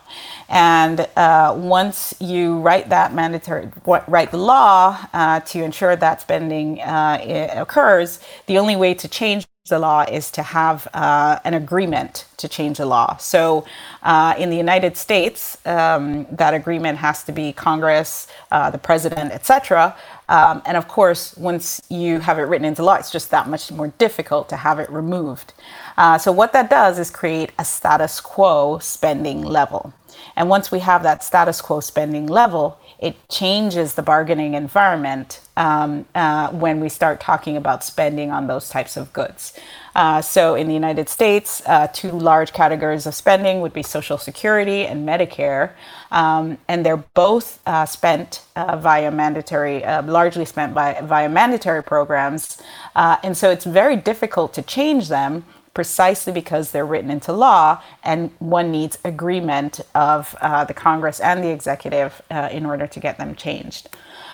And 0.49 1.07
uh, 1.15 1.53
once 1.57 2.13
you 2.19 2.59
write 2.59 2.89
that 2.89 3.13
mandatory, 3.13 3.69
write 3.85 4.31
the 4.31 4.37
law 4.37 4.99
uh, 5.13 5.39
to 5.41 5.63
ensure 5.63 5.95
that 5.95 6.21
spending 6.21 6.81
uh, 6.81 7.49
occurs, 7.55 8.19
the 8.47 8.57
only 8.57 8.75
way 8.75 8.93
to 8.93 9.07
change 9.07 9.47
the 9.69 9.79
law 9.79 10.01
is 10.01 10.29
to 10.29 10.43
have 10.43 10.89
uh, 10.93 11.39
an 11.45 11.53
agreement 11.53 12.25
to 12.35 12.49
change 12.49 12.79
the 12.79 12.85
law. 12.85 13.15
So, 13.15 13.65
uh, 14.01 14.35
in 14.37 14.49
the 14.49 14.57
United 14.57 14.97
States, 14.97 15.57
um, 15.65 16.27
that 16.31 16.53
agreement 16.53 16.97
has 16.97 17.23
to 17.23 17.31
be 17.31 17.53
Congress, 17.53 18.27
the 18.51 18.77
president, 18.77 19.31
etc. 19.31 19.95
Um, 20.29 20.61
and 20.65 20.77
of 20.77 20.87
course, 20.87 21.35
once 21.37 21.81
you 21.89 22.19
have 22.19 22.39
it 22.39 22.43
written 22.43 22.65
into 22.65 22.83
law, 22.83 22.95
it's 22.95 23.11
just 23.11 23.31
that 23.31 23.47
much 23.47 23.71
more 23.71 23.89
difficult 23.99 24.49
to 24.49 24.57
have 24.57 24.79
it 24.79 24.89
removed. 24.89 25.53
Uh, 25.97 26.17
so, 26.17 26.31
what 26.31 26.53
that 26.53 26.69
does 26.69 26.97
is 26.97 27.11
create 27.11 27.51
a 27.59 27.65
status 27.65 28.19
quo 28.19 28.79
spending 28.79 29.43
level. 29.43 29.93
And 30.35 30.49
once 30.49 30.71
we 30.71 30.79
have 30.79 31.03
that 31.03 31.23
status 31.23 31.61
quo 31.61 31.79
spending 31.79 32.27
level, 32.27 32.79
it 32.99 33.15
changes 33.29 33.95
the 33.95 34.01
bargaining 34.01 34.53
environment 34.53 35.41
um, 35.57 36.05
uh, 36.15 36.49
when 36.49 36.79
we 36.79 36.89
start 36.89 37.19
talking 37.19 37.57
about 37.57 37.83
spending 37.83 38.31
on 38.31 38.47
those 38.47 38.69
types 38.69 38.97
of 38.97 39.11
goods. 39.13 39.53
Uh, 39.95 40.21
so 40.21 40.55
in 40.55 40.67
the 40.67 40.73
United 40.73 41.07
States, 41.07 41.61
uh, 41.67 41.87
two 41.93 42.09
large 42.09 42.51
categories 42.53 43.05
of 43.05 43.13
spending 43.13 43.61
would 43.61 43.73
be 43.73 43.83
Social 43.83 44.17
Security 44.17 44.85
and 44.87 45.07
Medicare, 45.07 45.71
um, 46.11 46.57
and 46.67 46.83
they're 46.83 46.97
both 46.97 47.59
uh, 47.67 47.85
spent 47.85 48.41
uh, 48.55 48.77
via 48.77 49.11
mandatory, 49.11 49.83
uh, 49.83 50.01
largely 50.03 50.45
spent 50.45 50.73
by 50.73 50.99
via 51.03 51.29
mandatory 51.29 51.83
programs, 51.83 52.61
and 52.95 53.37
so 53.37 53.51
it's 53.51 53.65
very 53.65 53.95
difficult 53.95 54.53
to 54.53 54.63
change 54.63 55.09
them 55.09 55.45
precisely 55.73 56.31
because 56.31 56.71
they're 56.71 56.85
written 56.85 57.09
into 57.09 57.33
law 57.33 57.81
and 58.03 58.31
one 58.39 58.71
needs 58.71 58.97
agreement 59.03 59.79
of 59.95 60.35
uh, 60.41 60.63
the 60.65 60.73
Congress 60.73 61.19
and 61.19 61.43
the 61.43 61.49
executive 61.49 62.21
uh, 62.29 62.49
in 62.51 62.65
order 62.65 62.87
to 62.87 62.99
get 62.99 63.17
them 63.17 63.35
changed. 63.35 63.89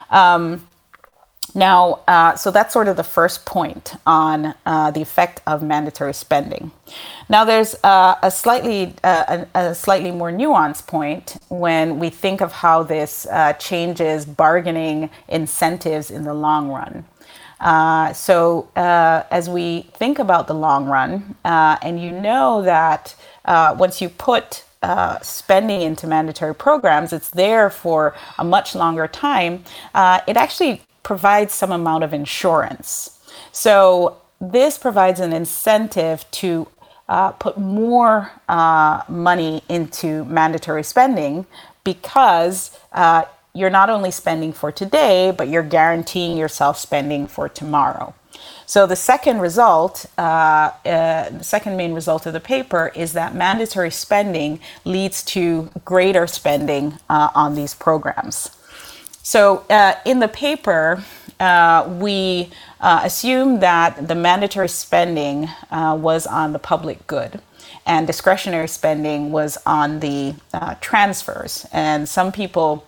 Um, 0.10 0.67
now, 1.56 2.02
uh, 2.08 2.36
so 2.36 2.52
that's 2.52 2.73
sort 2.73 2.88
of 2.88 2.95
the 2.95 3.04
first 3.04 3.45
point 3.45 3.95
on 4.06 4.54
uh, 4.65 4.91
the 4.91 5.02
effect 5.02 5.41
of 5.47 5.63
mandatory 5.63 6.13
spending. 6.13 6.71
Now, 7.28 7.43
there's 7.43 7.75
uh, 7.84 8.15
a 8.21 8.30
slightly 8.30 8.93
uh, 9.04 9.45
a, 9.56 9.60
a, 9.60 9.75
slightly 9.75 10.12
more 10.12 10.32
nuanced 10.32 10.86
point 10.86 11.38
when 11.49 11.97
we 11.97 12.10
think 12.10 12.41
of 12.41 12.52
how 12.52 12.84
this 12.84 13.25
changes 13.58 14.25
bargaining 14.25 15.10
incentives 15.28 16.12
in 16.12 16.23
the 16.23 16.34
long 16.34 16.69
run. 16.69 17.06
Uh, 17.60 18.13
so 18.13 18.69
uh, 18.76 19.24
as 19.32 19.50
we 19.50 19.82
think 19.93 20.19
about 20.19 20.48
the 20.48 20.54
long 20.54 20.86
run, 20.86 21.36
uh, 21.43 21.78
and 21.82 22.02
you 22.02 22.12
know 22.12 22.62
that 22.62 23.15
uh, 23.45 23.76
once 23.78 24.02
you 24.02 24.10
put 24.10 24.63
uh, 24.82 25.19
spending 25.19 25.82
into 25.82 26.08
mandatory 26.08 26.56
programs, 26.56 27.12
it's 27.12 27.30
there 27.30 27.69
for 27.69 28.15
a 28.38 28.43
much 28.43 28.76
longer 28.76 29.08
time. 29.08 29.63
it 30.28 30.38
actually 30.38 30.82
provides 31.04 31.54
some 31.54 31.72
amount 31.72 32.04
of 32.04 32.13
insurance. 32.13 33.19
So 33.52 34.17
this 34.39 34.78
provides 34.78 35.19
an 35.19 35.34
incentive 35.34 36.30
to 36.32 36.67
put 37.39 37.58
more 37.58 38.32
money 39.10 39.63
into 39.67 40.24
mandatory 40.26 40.84
spending 40.84 41.45
because 41.84 42.78
you're 43.53 43.69
not 43.69 43.89
only 43.89 44.12
spending 44.12 44.53
for 44.53 44.71
today, 44.71 45.31
but 45.35 45.47
you're 45.47 45.63
guaranteeing 45.63 46.38
yourself 46.38 46.77
spending 46.77 47.27
for 47.27 47.49
tomorrow. 47.49 48.13
So 48.65 48.85
the 48.85 48.95
second 48.95 49.39
result, 49.39 50.05
uh, 50.17 50.21
uh, 50.85 51.29
the 51.29 51.43
second 51.43 51.75
main 51.75 51.93
result 51.93 52.27
of 52.27 52.33
the 52.33 52.39
paper 52.39 52.91
is 52.93 53.13
that 53.13 53.33
mandatory 53.33 53.89
spending 53.89 54.59
leads 54.85 55.23
to 55.23 55.71
greater 55.83 56.27
spending 56.27 56.99
uh, 57.09 57.29
on 57.33 57.55
these 57.55 57.73
programs. 57.73 58.51
So 59.23 59.65
uh, 59.69 59.95
in 60.05 60.19
the 60.19 60.27
paper, 60.27 61.03
uh, 61.39 61.89
we 61.99 62.51
uh, 62.79 63.01
assume 63.03 63.59
that 63.62 64.07
the 64.07 64.15
mandatory 64.15 64.69
spending 64.69 65.49
was 65.71 66.27
on 66.27 66.53
the 66.53 66.59
public 66.59 67.07
good 67.07 67.41
and 67.85 68.05
discretionary 68.05 68.67
spending 68.67 69.31
was 69.31 69.57
on 69.65 69.99
the 69.99 70.35
transfers. 70.79 71.65
And 71.71 72.07
some 72.07 72.31
people 72.31 72.85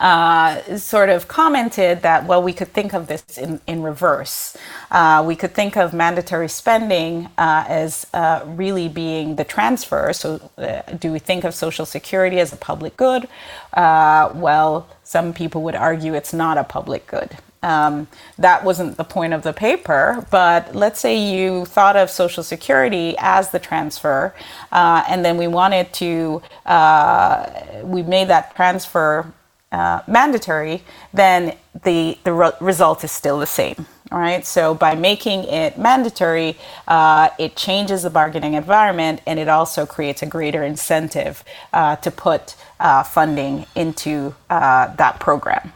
uh, 0.00 0.76
sort 0.76 1.10
of 1.10 1.28
commented 1.28 2.02
that, 2.02 2.26
well, 2.26 2.42
we 2.42 2.52
could 2.52 2.72
think 2.72 2.92
of 2.92 3.06
this 3.06 3.22
in, 3.38 3.60
in 3.66 3.82
reverse. 3.82 4.56
Uh, 4.90 5.22
we 5.26 5.36
could 5.36 5.54
think 5.54 5.76
of 5.76 5.92
mandatory 5.92 6.48
spending 6.48 7.26
uh, 7.38 7.64
as 7.68 8.06
uh, 8.14 8.42
really 8.46 8.88
being 8.88 9.36
the 9.36 9.44
transfer. 9.44 10.12
So, 10.12 10.50
uh, 10.58 10.82
do 10.92 11.12
we 11.12 11.18
think 11.18 11.44
of 11.44 11.54
Social 11.54 11.86
Security 11.86 12.38
as 12.40 12.52
a 12.52 12.56
public 12.56 12.96
good? 12.96 13.28
Uh, 13.72 14.32
well, 14.34 14.88
some 15.04 15.32
people 15.32 15.62
would 15.62 15.74
argue 15.74 16.14
it's 16.14 16.32
not 16.32 16.58
a 16.58 16.64
public 16.64 17.06
good. 17.06 17.36
Um, 17.62 18.06
that 18.38 18.64
wasn't 18.64 18.96
the 18.96 19.04
point 19.04 19.32
of 19.32 19.42
the 19.42 19.52
paper, 19.52 20.24
but 20.30 20.76
let's 20.76 21.00
say 21.00 21.18
you 21.18 21.64
thought 21.64 21.96
of 21.96 22.08
Social 22.08 22.44
Security 22.44 23.16
as 23.18 23.50
the 23.50 23.58
transfer, 23.58 24.32
uh, 24.70 25.02
and 25.08 25.24
then 25.24 25.36
we 25.36 25.48
wanted 25.48 25.92
to, 25.94 26.40
uh, 26.66 27.50
we 27.82 28.02
made 28.02 28.28
that 28.28 28.54
transfer 28.54 29.32
uh, 29.72 30.02
mandatory, 30.06 30.82
then 31.12 31.56
the, 31.84 32.18
the 32.24 32.32
re- 32.32 32.52
result 32.60 33.04
is 33.04 33.12
still 33.12 33.38
the 33.38 33.46
same. 33.46 33.86
All 34.10 34.18
right. 34.18 34.46
So 34.46 34.74
by 34.74 34.94
making 34.94 35.44
it 35.44 35.76
mandatory, 35.76 36.56
uh, 36.86 37.28
it 37.38 37.56
changes 37.56 38.04
the 38.04 38.10
bargaining 38.10 38.54
environment 38.54 39.20
and 39.26 39.38
it 39.38 39.48
also 39.48 39.84
creates 39.84 40.22
a 40.22 40.26
greater 40.26 40.62
incentive 40.62 41.44
uh, 41.74 41.96
to 41.96 42.10
put 42.10 42.56
uh, 42.80 43.02
funding 43.02 43.66
into 43.74 44.34
uh, 44.48 44.94
that 44.96 45.20
program. 45.20 45.74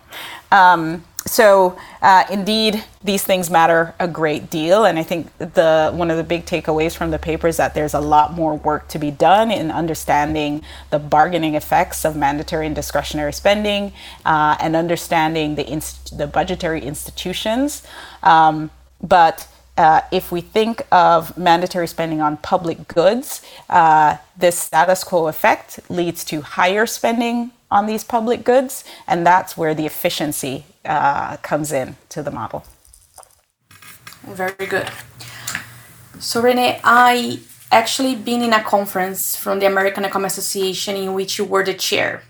Um, 0.50 1.04
so 1.26 1.78
uh, 2.00 2.24
indeed 2.30 2.82
these 3.04 3.22
things 3.22 3.48
matter 3.50 3.94
a 3.98 4.08
great 4.08 4.50
deal 4.50 4.84
and 4.84 4.98
i 4.98 5.02
think 5.02 5.26
the 5.38 5.90
one 5.94 6.10
of 6.10 6.16
the 6.16 6.24
big 6.24 6.44
takeaways 6.44 6.96
from 6.96 7.10
the 7.10 7.18
paper 7.18 7.46
is 7.46 7.56
that 7.56 7.74
there's 7.74 7.94
a 7.94 8.00
lot 8.00 8.32
more 8.32 8.56
work 8.56 8.88
to 8.88 8.98
be 8.98 9.10
done 9.10 9.50
in 9.50 9.70
understanding 9.70 10.62
the 10.90 10.98
bargaining 10.98 11.54
effects 11.54 12.04
of 12.04 12.16
mandatory 12.16 12.66
and 12.66 12.74
discretionary 12.74 13.32
spending 13.32 13.92
uh, 14.24 14.56
and 14.60 14.74
understanding 14.76 15.54
the, 15.54 15.70
inst- 15.70 16.16
the 16.18 16.26
budgetary 16.26 16.80
institutions. 16.82 17.82
Um, 18.22 18.70
but 19.00 19.46
uh, 19.76 20.02
if 20.10 20.30
we 20.30 20.40
think 20.40 20.86
of 20.92 21.36
mandatory 21.38 21.88
spending 21.88 22.20
on 22.20 22.36
public 22.36 22.86
goods, 22.88 23.42
uh, 23.70 24.16
this 24.36 24.58
status 24.58 25.02
quo 25.02 25.28
effect 25.28 25.80
leads 25.88 26.24
to 26.24 26.42
higher 26.42 26.86
spending 26.86 27.52
on 27.70 27.86
these 27.86 28.04
public 28.04 28.44
goods, 28.44 28.84
and 29.06 29.26
that's 29.26 29.56
where 29.56 29.74
the 29.74 29.86
efficiency 29.86 30.66
uh, 30.84 31.36
comes 31.38 31.72
in 31.72 31.96
to 32.10 32.22
the 32.22 32.30
model. 32.30 32.64
Very 34.22 34.66
good. 34.66 34.88
So, 36.18 36.40
Renee, 36.40 36.80
I 36.84 37.40
actually 37.70 38.14
been 38.14 38.42
in 38.42 38.52
a 38.52 38.62
conference 38.62 39.34
from 39.34 39.58
the 39.58 39.66
American 39.66 40.04
Economic 40.04 40.30
Association 40.30 40.94
in 40.96 41.14
which 41.14 41.38
you 41.38 41.44
were 41.44 41.64
the 41.64 41.74
chair. 41.74 42.22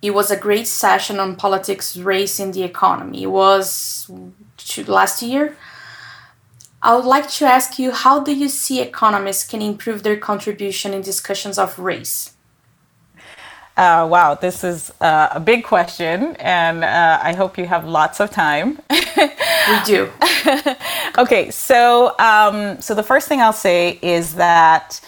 It 0.00 0.14
was 0.14 0.30
a 0.30 0.36
great 0.36 0.66
session 0.66 1.20
on 1.20 1.36
politics, 1.36 1.96
race, 1.96 2.40
and 2.40 2.54
the 2.54 2.62
economy. 2.62 3.24
It 3.24 3.30
was 3.30 4.10
last 4.86 5.22
year. 5.22 5.56
I 6.82 6.96
would 6.96 7.04
like 7.04 7.30
to 7.30 7.44
ask 7.44 7.78
you 7.78 7.92
how 7.92 8.20
do 8.20 8.34
you 8.34 8.48
see 8.48 8.80
economists 8.80 9.48
can 9.48 9.62
improve 9.62 10.02
their 10.02 10.16
contribution 10.16 10.92
in 10.92 11.02
discussions 11.02 11.58
of 11.58 11.78
race? 11.78 12.31
Uh, 13.76 14.06
wow, 14.10 14.34
this 14.34 14.64
is 14.64 14.92
uh, 15.00 15.28
a 15.32 15.40
big 15.40 15.64
question, 15.64 16.36
and 16.36 16.84
uh, 16.84 17.18
I 17.22 17.32
hope 17.32 17.56
you 17.56 17.64
have 17.66 17.86
lots 17.86 18.20
of 18.20 18.30
time. 18.30 18.78
we 18.90 19.78
do. 19.86 20.10
okay, 21.18 21.50
so 21.50 22.14
um, 22.18 22.80
so 22.82 22.94
the 22.94 23.02
first 23.02 23.28
thing 23.28 23.40
I'll 23.40 23.52
say 23.54 23.98
is 24.02 24.34
that 24.34 25.00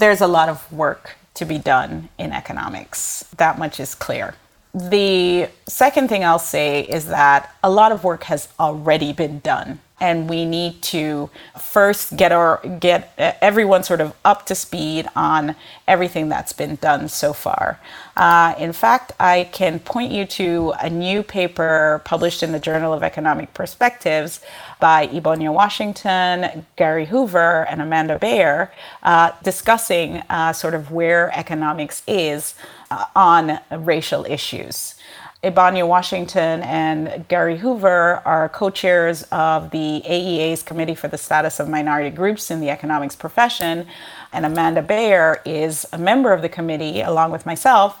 there's 0.00 0.20
a 0.20 0.26
lot 0.26 0.48
of 0.48 0.70
work 0.72 1.16
to 1.34 1.44
be 1.44 1.58
done 1.58 2.08
in 2.18 2.32
economics. 2.32 3.24
That 3.36 3.58
much 3.58 3.78
is 3.78 3.94
clear. 3.94 4.34
The 4.74 5.48
second 5.68 6.08
thing 6.08 6.24
I'll 6.24 6.38
say 6.38 6.82
is 6.82 7.06
that 7.06 7.54
a 7.62 7.70
lot 7.70 7.92
of 7.92 8.02
work 8.02 8.24
has 8.24 8.48
already 8.58 9.12
been 9.12 9.38
done 9.40 9.80
and 10.00 10.28
we 10.28 10.44
need 10.44 10.80
to 10.82 11.30
first 11.60 12.16
get 12.16 12.32
our 12.32 12.60
get 12.80 13.12
everyone 13.18 13.82
sort 13.82 14.00
of 14.00 14.14
up 14.24 14.46
to 14.46 14.54
speed 14.54 15.06
on 15.14 15.54
everything 15.86 16.28
that's 16.28 16.52
been 16.52 16.76
done 16.76 17.08
so 17.08 17.32
far. 17.32 17.78
Uh, 18.16 18.54
in 18.58 18.72
fact, 18.72 19.12
I 19.20 19.48
can 19.52 19.78
point 19.78 20.12
you 20.12 20.24
to 20.26 20.72
a 20.80 20.90
new 20.90 21.22
paper 21.22 22.00
published 22.04 22.42
in 22.42 22.52
the 22.52 22.58
Journal 22.58 22.92
of 22.92 23.02
Economic 23.02 23.54
Perspectives 23.54 24.40
by 24.78 25.06
Ebonya 25.08 25.52
Washington, 25.52 26.66
Gary 26.76 27.06
Hoover, 27.06 27.66
and 27.68 27.80
Amanda 27.80 28.18
Bayer, 28.18 28.72
uh, 29.02 29.32
discussing 29.42 30.22
uh, 30.28 30.52
sort 30.52 30.74
of 30.74 30.90
where 30.90 31.30
economics 31.38 32.02
is 32.06 32.54
uh, 32.90 33.04
on 33.14 33.60
racial 33.70 34.24
issues. 34.24 34.94
Ebonya 35.42 35.88
Washington 35.88 36.62
and 36.62 37.26
Gary 37.28 37.56
Hoover 37.56 38.20
are 38.26 38.50
co 38.50 38.68
chairs 38.68 39.22
of 39.32 39.70
the 39.70 40.02
AEA's 40.04 40.62
Committee 40.62 40.94
for 40.94 41.08
the 41.08 41.16
Status 41.16 41.58
of 41.58 41.66
Minority 41.66 42.10
Groups 42.10 42.50
in 42.50 42.60
the 42.60 42.68
Economics 42.68 43.16
Profession. 43.16 43.86
And 44.34 44.44
Amanda 44.44 44.82
Bayer 44.82 45.40
is 45.46 45.86
a 45.94 45.98
member 45.98 46.34
of 46.34 46.42
the 46.42 46.50
committee 46.50 47.00
along 47.00 47.30
with 47.30 47.46
myself. 47.46 47.98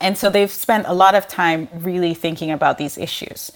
And 0.00 0.18
so 0.18 0.28
they've 0.28 0.50
spent 0.50 0.86
a 0.88 0.92
lot 0.92 1.14
of 1.14 1.28
time 1.28 1.68
really 1.72 2.14
thinking 2.14 2.50
about 2.50 2.78
these 2.78 2.98
issues. 2.98 3.52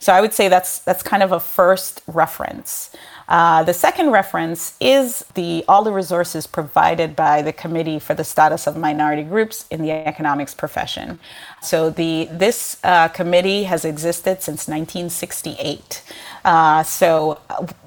So 0.00 0.14
I 0.14 0.22
would 0.22 0.32
say 0.32 0.48
that's 0.48 0.78
that's 0.80 1.02
kind 1.02 1.22
of 1.22 1.30
a 1.30 1.38
first 1.38 2.02
reference. 2.06 2.90
Uh, 3.28 3.62
the 3.62 3.74
second 3.74 4.10
reference 4.10 4.74
is 4.80 5.24
the 5.34 5.62
all 5.68 5.84
the 5.84 5.92
resources 5.92 6.46
provided 6.48 7.14
by 7.14 7.42
the 7.42 7.52
Committee 7.52 7.98
for 7.98 8.14
the 8.14 8.24
Status 8.24 8.66
of 8.66 8.76
Minority 8.76 9.22
Groups 9.22 9.66
in 9.70 9.82
the 9.82 9.92
Economics 9.92 10.54
Profession. 10.54 11.20
So 11.62 11.90
the 11.90 12.28
this 12.32 12.78
uh, 12.82 13.08
committee 13.08 13.64
has 13.64 13.84
existed 13.84 14.42
since 14.42 14.66
1968. 14.66 16.02
Uh, 16.46 16.82
so 16.82 17.38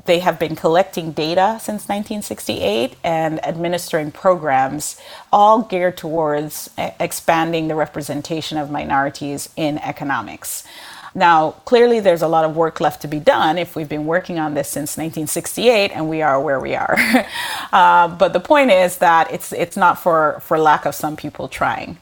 they 0.05 0.19
have 0.19 0.37
been 0.37 0.55
collecting 0.55 1.11
data 1.11 1.57
since 1.59 1.89
1968 1.89 2.95
and 3.03 3.43
administering 3.43 4.11
programs, 4.11 5.01
all 5.31 5.63
geared 5.63 5.97
towards 5.97 6.69
expanding 6.77 7.67
the 7.67 7.75
representation 7.75 8.59
of 8.59 8.69
minorities 8.69 9.49
in 9.55 9.79
economics. 9.79 10.63
Now, 11.15 11.51
clearly, 11.65 11.99
there's 11.99 12.23
a 12.23 12.27
lot 12.27 12.43
of 12.43 12.55
work 12.55 12.81
left 12.81 13.01
to 13.03 13.07
be 13.07 13.19
done 13.19 13.57
if 13.57 13.75
we've 13.75 13.89
been 13.89 14.05
working 14.05 14.39
on 14.39 14.55
this 14.55 14.67
since 14.67 14.97
1968 14.97 15.91
and 15.91 16.09
we 16.09 16.21
are 16.21 16.41
where 16.41 16.59
we 16.59 16.75
are. 16.75 16.97
uh, 17.71 18.07
but 18.07 18.33
the 18.33 18.39
point 18.39 18.71
is 18.71 18.97
that 18.97 19.31
it's, 19.31 19.53
it's 19.53 19.77
not 19.77 19.99
for, 19.99 20.39
for 20.41 20.57
lack 20.57 20.85
of 20.85 20.95
some 20.95 21.15
people 21.15 21.47
trying. 21.47 21.97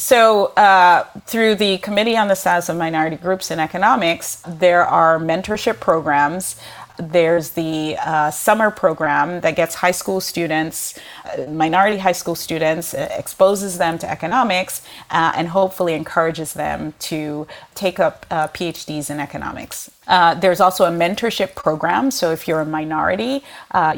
So, 0.00 0.46
uh, 0.56 1.04
through 1.26 1.56
the 1.56 1.78
Committee 1.78 2.16
on 2.16 2.28
the 2.28 2.36
Status 2.36 2.68
of 2.68 2.76
Minority 2.76 3.16
Groups 3.16 3.50
in 3.50 3.58
Economics, 3.58 4.42
there 4.46 4.84
are 4.84 5.18
mentorship 5.18 5.80
programs 5.80 6.60
there's 6.98 7.50
the 7.50 7.96
uh, 8.00 8.30
summer 8.30 8.70
program 8.70 9.40
that 9.40 9.56
gets 9.56 9.76
high 9.76 9.92
school 9.92 10.20
students, 10.20 10.98
uh, 11.24 11.44
minority 11.50 11.98
high 11.98 12.12
school 12.12 12.34
students, 12.34 12.94
uh, 12.94 13.08
exposes 13.16 13.78
them 13.78 13.98
to 13.98 14.10
economics, 14.10 14.82
uh, 15.10 15.32
and 15.36 15.48
hopefully 15.48 15.94
encourages 15.94 16.52
them 16.52 16.94
to 16.98 17.46
take 17.74 18.00
up 18.00 18.26
uh, 18.30 18.48
PhDs 18.48 19.10
in 19.10 19.20
economics. 19.20 19.90
Uh, 20.06 20.34
there's 20.34 20.60
also 20.60 20.84
a 20.84 20.90
mentorship 20.90 21.54
program. 21.54 22.10
So 22.10 22.32
if 22.32 22.48
you're 22.48 22.60
a 22.60 22.66
minority, 22.66 23.44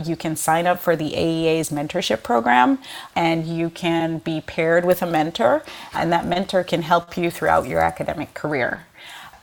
you 0.04 0.16
can 0.16 0.34
sign 0.36 0.66
up 0.66 0.80
for 0.80 0.96
the 0.96 1.12
AEA's 1.12 1.70
mentorship 1.70 2.22
program 2.22 2.78
and 3.14 3.46
you 3.46 3.70
can 3.70 4.18
be 4.18 4.40
paired 4.40 4.84
with 4.84 5.02
a 5.02 5.06
mentor, 5.06 5.62
and 5.94 6.12
that 6.12 6.26
mentor 6.26 6.64
can 6.64 6.82
help 6.82 7.16
you 7.16 7.30
throughout 7.30 7.68
your 7.68 7.80
academic 7.80 8.34
career. 8.34 8.86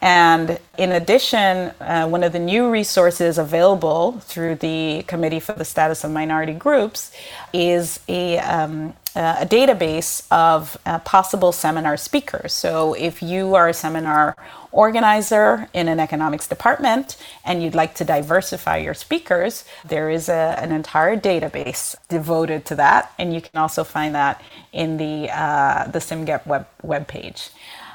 And 0.01 0.59
in 0.77 0.91
addition, 0.91 1.71
uh, 1.81 2.07
one 2.07 2.23
of 2.23 2.31
the 2.31 2.39
new 2.39 2.69
resources 2.69 3.37
available 3.37 4.19
through 4.19 4.55
the 4.55 5.03
Committee 5.07 5.39
for 5.39 5.53
the 5.53 5.65
Status 5.65 6.03
of 6.03 6.11
Minority 6.11 6.53
Groups 6.53 7.11
is 7.51 7.99
a, 8.07 8.37
um, 8.37 8.93
a 9.15 9.47
database 9.47 10.27
of 10.29 10.77
uh, 10.85 10.99
possible 10.99 11.51
seminar 11.51 11.97
speakers. 11.97 12.53
So 12.53 12.93
if 12.93 13.23
you 13.23 13.55
are 13.55 13.69
a 13.69 13.73
seminar 13.73 14.37
organizer 14.71 15.67
in 15.73 15.87
an 15.87 15.99
economics 15.99 16.47
department 16.47 17.17
and 17.43 17.63
you'd 17.63 17.73
like 17.73 17.95
to 17.95 18.05
diversify 18.05 18.77
your 18.77 18.93
speakers, 18.93 19.65
there 19.83 20.11
is 20.11 20.29
a, 20.29 20.55
an 20.59 20.71
entire 20.71 21.17
database 21.17 21.95
devoted 22.07 22.65
to 22.65 22.75
that. 22.75 23.11
And 23.17 23.33
you 23.33 23.41
can 23.41 23.59
also 23.59 23.83
find 23.83 24.13
that 24.13 24.43
in 24.71 24.97
the, 24.97 25.31
uh, 25.35 25.87
the 25.87 25.97
CSMGEP 25.97 26.45
web, 26.45 26.67
web 26.83 27.07
page. 27.07 27.49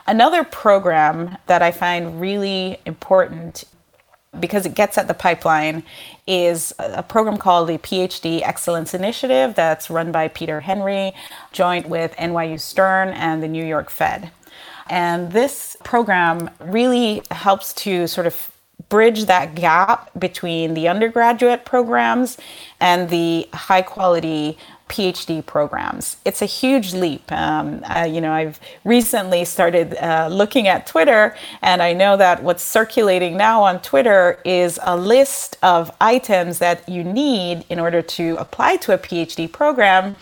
Another 0.07 0.45
program 0.45 1.39
that 1.47 1.63
I 1.63 1.71
find 1.71 2.21
really 2.21 2.79
important 2.85 3.65
because 4.41 4.65
it 4.65 4.75
gets 4.75 4.97
at 4.97 5.09
the 5.09 5.15
pipeline 5.15 5.83
is 6.27 6.73
a 6.79 7.03
program 7.03 7.37
called 7.37 7.69
the 7.69 7.79
PhD 7.79 8.41
Excellence 8.43 8.95
Initiative 8.95 9.55
that's 9.55 9.91
run 9.91 10.11
by 10.11 10.29
Peter 10.29 10.61
Henry, 10.61 11.13
joint 11.53 11.89
with 11.89 12.13
NYU 12.17 12.59
Stern 12.59 13.11
and 13.11 13.43
the 13.43 13.49
New 13.49 13.65
York 13.65 13.91
Fed. 13.91 14.31
And 14.89 15.33
this 15.33 15.77
program 15.85 16.51
really 16.61 17.23
helps 17.31 17.73
to 17.75 18.07
sort 18.07 18.27
of 18.27 18.51
bridge 18.89 19.27
that 19.27 19.55
gap 19.55 20.11
between 20.19 20.75
the 20.75 20.89
undergraduate 20.89 21.65
programs 21.65 22.37
and 22.81 23.09
the 23.11 23.49
high 23.53 23.83
quality 23.83 24.59
PhD 24.93 25.45
programs. 25.45 26.19
It's 26.27 26.43
a 26.43 26.47
huge 26.47 26.93
leap. 26.93 27.33
Um, 27.33 27.83
uh, 27.85 28.05
you 28.05 28.21
know, 28.21 28.31
I've 28.31 28.61
recently 28.85 29.47
started 29.47 29.95
uh, 29.95 30.29
looking 30.31 30.69
at 30.69 30.87
Twitter, 30.87 31.35
and 31.63 31.83
I 31.83 31.95
know 31.95 32.19
that 32.19 32.43
what's 32.43 32.63
circulating 32.63 33.39
now 33.39 33.63
on 33.63 33.81
Twitter 33.81 34.39
is 34.45 34.79
a 34.83 34.95
list 34.95 35.57
of 35.63 35.91
items 35.99 36.59
that 36.59 36.87
you 36.87 37.03
need 37.03 37.65
in 37.71 37.81
order 37.81 38.03
to 38.03 38.37
apply 38.39 38.77
to 38.77 38.93
a 38.93 38.99
PhD 38.99 39.51
program. 39.51 40.15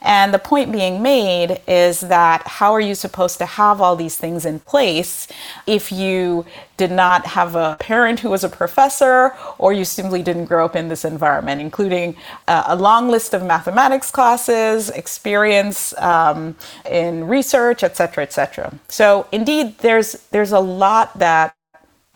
And 0.00 0.32
the 0.32 0.38
point 0.38 0.70
being 0.70 1.02
made 1.02 1.60
is 1.66 2.00
that 2.00 2.46
how 2.46 2.72
are 2.72 2.80
you 2.80 2.94
supposed 2.94 3.38
to 3.38 3.46
have 3.46 3.80
all 3.80 3.96
these 3.96 4.16
things 4.16 4.46
in 4.46 4.60
place 4.60 5.26
if 5.66 5.90
you 5.90 6.46
did 6.76 6.92
not 6.92 7.26
have 7.26 7.56
a 7.56 7.76
parent 7.80 8.20
who 8.20 8.30
was 8.30 8.44
a 8.44 8.48
professor 8.48 9.34
or 9.58 9.72
you 9.72 9.84
simply 9.84 10.22
didn't 10.22 10.44
grow 10.44 10.64
up 10.64 10.76
in 10.76 10.88
this 10.88 11.04
environment, 11.04 11.60
including 11.60 12.16
uh, 12.46 12.64
a 12.66 12.76
long 12.76 13.08
list 13.08 13.34
of 13.34 13.42
mathematics 13.42 14.10
classes, 14.10 14.90
experience 14.90 15.92
um, 15.98 16.54
in 16.88 17.26
research, 17.26 17.82
etc., 17.82 18.22
etc. 18.22 18.72
So 18.88 19.26
indeed, 19.32 19.78
there's 19.78 20.12
there's 20.30 20.52
a 20.52 20.60
lot 20.60 21.18
that 21.18 21.56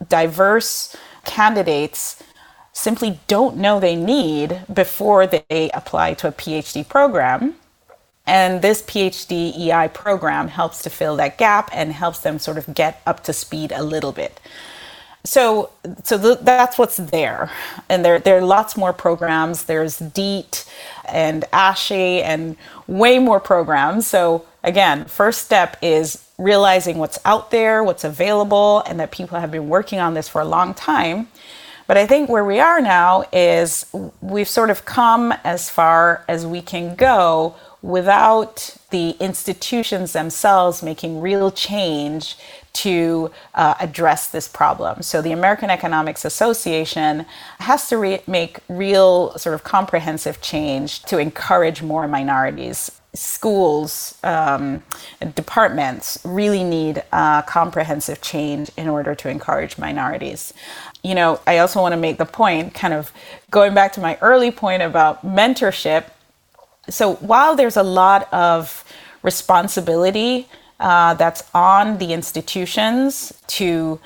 diverse 0.08 0.96
candidates 1.24 2.22
simply 2.72 3.20
don't 3.26 3.56
know 3.56 3.78
they 3.78 3.96
need 3.96 4.62
before 4.72 5.26
they 5.26 5.70
apply 5.74 6.14
to 6.14 6.28
a 6.28 6.32
PhD 6.32 6.88
program. 6.88 7.54
And 8.26 8.62
this 8.62 8.82
PhD 8.82 9.56
EI 9.58 9.88
program 9.88 10.48
helps 10.48 10.82
to 10.82 10.90
fill 10.90 11.16
that 11.16 11.38
gap 11.38 11.70
and 11.72 11.92
helps 11.92 12.20
them 12.20 12.38
sort 12.38 12.58
of 12.58 12.74
get 12.74 13.02
up 13.06 13.22
to 13.24 13.32
speed 13.32 13.72
a 13.72 13.82
little 13.82 14.12
bit. 14.12 14.40
so 15.24 15.70
so 16.04 16.18
th- 16.18 16.40
that's 16.42 16.78
what's 16.78 16.98
there. 16.98 17.50
And 17.88 18.04
there 18.04 18.18
there 18.20 18.38
are 18.38 18.42
lots 18.42 18.76
more 18.76 18.92
programs. 18.94 19.64
There's 19.64 19.98
DEET 19.98 20.66
and 21.06 21.44
ASHE 21.52 22.22
and 22.22 22.56
way 22.88 23.18
more 23.20 23.40
programs. 23.40 24.06
So 24.06 24.46
again 24.64 25.06
first 25.06 25.44
step 25.44 25.76
is 25.82 26.24
realizing 26.38 26.98
what's 26.98 27.18
out 27.24 27.50
there 27.52 27.84
what's 27.84 28.04
available 28.04 28.82
and 28.86 29.00
that 29.00 29.10
people 29.12 29.38
have 29.40 29.50
been 29.52 29.68
working 29.68 30.00
on 30.00 30.14
this 30.14 30.28
for 30.28 30.40
a 30.42 30.46
long 30.46 30.74
time. 30.74 31.28
But 31.88 31.98
i 31.98 32.06
think 32.06 32.30
where 32.30 32.44
we 32.44 32.60
are 32.60 32.80
now 32.80 33.24
is 33.32 33.86
we've 34.22 34.48
sort 34.48 34.70
of 34.70 34.84
come 34.86 35.34
as 35.44 35.70
far 35.70 36.24
as 36.28 36.46
we 36.46 36.62
can 36.62 36.96
go 36.96 37.56
without 37.82 38.76
the 38.90 39.10
institutions 39.18 40.12
themselves 40.12 40.82
making 40.82 41.20
real 41.20 41.50
change 41.50 42.36
to 42.72 43.30
uh, 43.54 43.74
address 43.80 44.28
this 44.28 44.48
problem. 44.48 45.02
So 45.02 45.20
the 45.20 45.32
American 45.32 45.68
Economics 45.68 46.24
Association 46.24 47.26
has 47.58 47.88
to 47.88 47.98
re- 47.98 48.22
make 48.26 48.60
real 48.68 49.36
sort 49.36 49.54
of 49.54 49.64
comprehensive 49.64 50.40
change 50.40 51.02
to 51.02 51.18
encourage 51.18 51.82
more 51.82 52.08
minorities. 52.08 52.90
Schools, 53.14 54.16
um, 54.22 54.82
departments 55.34 56.18
really 56.24 56.64
need 56.64 57.02
uh, 57.12 57.42
comprehensive 57.42 58.22
change 58.22 58.70
in 58.78 58.88
order 58.88 59.14
to 59.16 59.28
encourage 59.28 59.76
minorities. 59.76 60.54
You 61.02 61.14
know, 61.14 61.40
I 61.46 61.58
also 61.58 61.82
want 61.82 61.92
to 61.92 61.98
make 61.98 62.16
the 62.16 62.24
point, 62.24 62.72
kind 62.72 62.94
of 62.94 63.12
going 63.50 63.74
back 63.74 63.92
to 63.94 64.00
my 64.00 64.16
early 64.22 64.50
point 64.50 64.82
about 64.82 65.26
mentorship. 65.26 66.04
So 66.88 67.14
while 67.16 67.54
there's 67.56 67.76
a 67.76 67.82
lot 67.82 68.32
of 68.32 68.84
responsibility 69.22 70.48
uh, 70.82 71.14
that's 71.14 71.44
on 71.54 71.98
the 71.98 72.12
institutions 72.12 73.32
to 73.46 74.00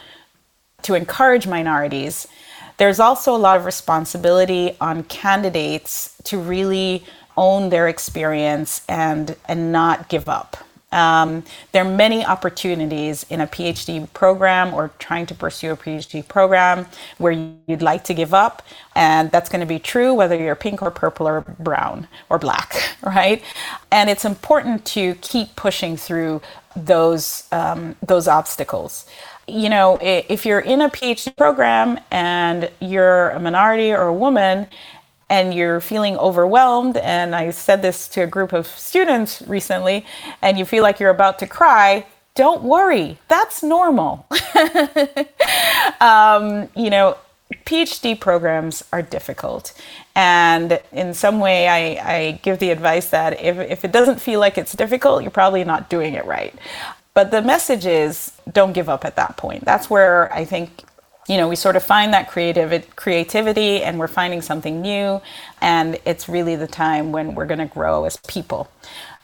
to 0.82 0.94
encourage 0.94 1.46
minorities. 1.46 2.28
There's 2.76 3.00
also 3.00 3.34
a 3.34 3.38
lot 3.38 3.56
of 3.56 3.64
responsibility 3.64 4.76
on 4.80 5.02
candidates 5.04 6.14
to 6.24 6.38
really 6.38 7.04
own 7.36 7.70
their 7.70 7.88
experience 7.88 8.84
and 8.88 9.36
and 9.46 9.72
not 9.72 10.08
give 10.08 10.28
up. 10.28 10.65
Um, 10.92 11.44
there 11.72 11.84
are 11.84 11.90
many 11.90 12.24
opportunities 12.24 13.26
in 13.28 13.40
a 13.40 13.46
PhD 13.46 14.10
program 14.12 14.72
or 14.72 14.92
trying 14.98 15.26
to 15.26 15.34
pursue 15.34 15.72
a 15.72 15.76
PhD 15.76 16.26
program 16.26 16.86
where 17.18 17.32
you'd 17.66 17.82
like 17.82 18.04
to 18.04 18.14
give 18.14 18.32
up. 18.32 18.62
And 18.94 19.30
that's 19.30 19.48
going 19.48 19.60
to 19.60 19.66
be 19.66 19.78
true 19.78 20.14
whether 20.14 20.36
you're 20.36 20.54
pink 20.54 20.82
or 20.82 20.90
purple 20.90 21.26
or 21.26 21.40
brown 21.58 22.08
or 22.30 22.38
black, 22.38 22.96
right? 23.02 23.42
And 23.90 24.08
it's 24.08 24.24
important 24.24 24.84
to 24.86 25.14
keep 25.16 25.56
pushing 25.56 25.96
through 25.96 26.40
those, 26.76 27.44
um, 27.52 27.96
those 28.02 28.28
obstacles 28.28 29.06
you 29.48 29.68
know, 29.68 29.96
if 30.02 30.44
you're 30.44 30.60
in 30.60 30.80
a 30.80 30.90
PhD 30.90 31.34
program 31.36 32.00
and 32.10 32.68
you're 32.80 33.30
a 33.30 33.38
minority 33.38 33.92
or 33.92 34.08
a 34.08 34.12
woman 34.12 34.66
and 35.28 35.52
you're 35.52 35.80
feeling 35.80 36.16
overwhelmed, 36.16 36.96
and 36.96 37.34
I 37.34 37.50
said 37.50 37.82
this 37.82 38.08
to 38.08 38.22
a 38.22 38.26
group 38.26 38.52
of 38.52 38.66
students 38.66 39.42
recently, 39.46 40.06
and 40.40 40.58
you 40.58 40.64
feel 40.64 40.82
like 40.82 41.00
you're 41.00 41.10
about 41.10 41.38
to 41.40 41.46
cry, 41.46 42.06
don't 42.34 42.62
worry, 42.62 43.18
that's 43.28 43.62
normal. 43.62 44.26
um, 46.00 46.68
you 46.76 46.90
know, 46.90 47.16
PhD 47.64 48.18
programs 48.18 48.84
are 48.92 49.02
difficult. 49.02 49.72
And 50.14 50.80
in 50.92 51.14
some 51.14 51.40
way, 51.40 51.68
I, 51.68 52.16
I 52.16 52.40
give 52.42 52.58
the 52.58 52.70
advice 52.70 53.10
that 53.10 53.40
if, 53.40 53.58
if 53.58 53.84
it 53.84 53.92
doesn't 53.92 54.20
feel 54.20 54.40
like 54.40 54.58
it's 54.58 54.74
difficult, 54.74 55.22
you're 55.22 55.30
probably 55.30 55.64
not 55.64 55.88
doing 55.88 56.14
it 56.14 56.24
right. 56.24 56.54
But 57.14 57.30
the 57.30 57.42
message 57.42 57.86
is 57.86 58.32
don't 58.52 58.72
give 58.72 58.88
up 58.88 59.04
at 59.04 59.16
that 59.16 59.36
point. 59.36 59.64
That's 59.64 59.88
where 59.88 60.32
I 60.32 60.44
think 60.44 60.84
you 61.28 61.36
know, 61.36 61.48
we 61.48 61.56
sort 61.56 61.76
of 61.76 61.82
find 61.82 62.12
that 62.12 62.28
creative 62.28 62.94
creativity 62.96 63.82
and 63.82 63.98
we're 63.98 64.06
finding 64.06 64.42
something 64.42 64.80
new. 64.80 65.20
And 65.60 65.98
it's 66.04 66.28
really 66.28 66.56
the 66.56 66.68
time 66.68 67.12
when 67.12 67.34
we're 67.34 67.46
going 67.46 67.58
to 67.58 67.66
grow 67.66 68.04
as 68.04 68.16
people. 68.28 68.70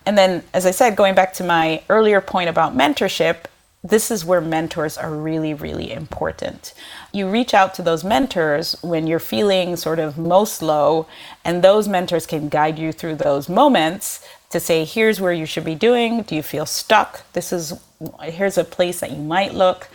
And 0.04 0.18
then, 0.18 0.42
as 0.52 0.66
I 0.66 0.72
said, 0.72 0.96
going 0.96 1.14
back 1.14 1.32
to 1.34 1.44
my 1.44 1.82
earlier 1.88 2.20
point 2.20 2.48
about 2.48 2.76
mentorship, 2.76 3.44
this 3.84 4.10
is 4.10 4.24
where 4.24 4.40
mentors 4.40 4.96
are 4.96 5.12
really, 5.12 5.54
really 5.54 5.92
important. 5.92 6.72
You 7.12 7.28
reach 7.28 7.52
out 7.52 7.74
to 7.74 7.82
those 7.82 8.04
mentors 8.04 8.76
when 8.82 9.06
you're 9.06 9.18
feeling 9.18 9.76
sort 9.76 9.98
of 9.98 10.16
most 10.16 10.62
low, 10.62 11.06
and 11.44 11.62
those 11.62 11.88
mentors 11.88 12.26
can 12.26 12.48
guide 12.48 12.78
you 12.78 12.92
through 12.92 13.16
those 13.16 13.48
moments 13.48 14.24
to 14.50 14.60
say, 14.60 14.84
here's 14.84 15.20
where 15.20 15.32
you 15.32 15.46
should 15.46 15.64
be 15.64 15.74
doing. 15.74 16.22
Do 16.22 16.36
you 16.36 16.42
feel 16.42 16.66
stuck? 16.66 17.30
This 17.32 17.52
is, 17.52 17.74
here's 18.22 18.58
a 18.58 18.64
place 18.64 19.00
that 19.00 19.10
you 19.10 19.22
might 19.22 19.54
look. 19.54 19.88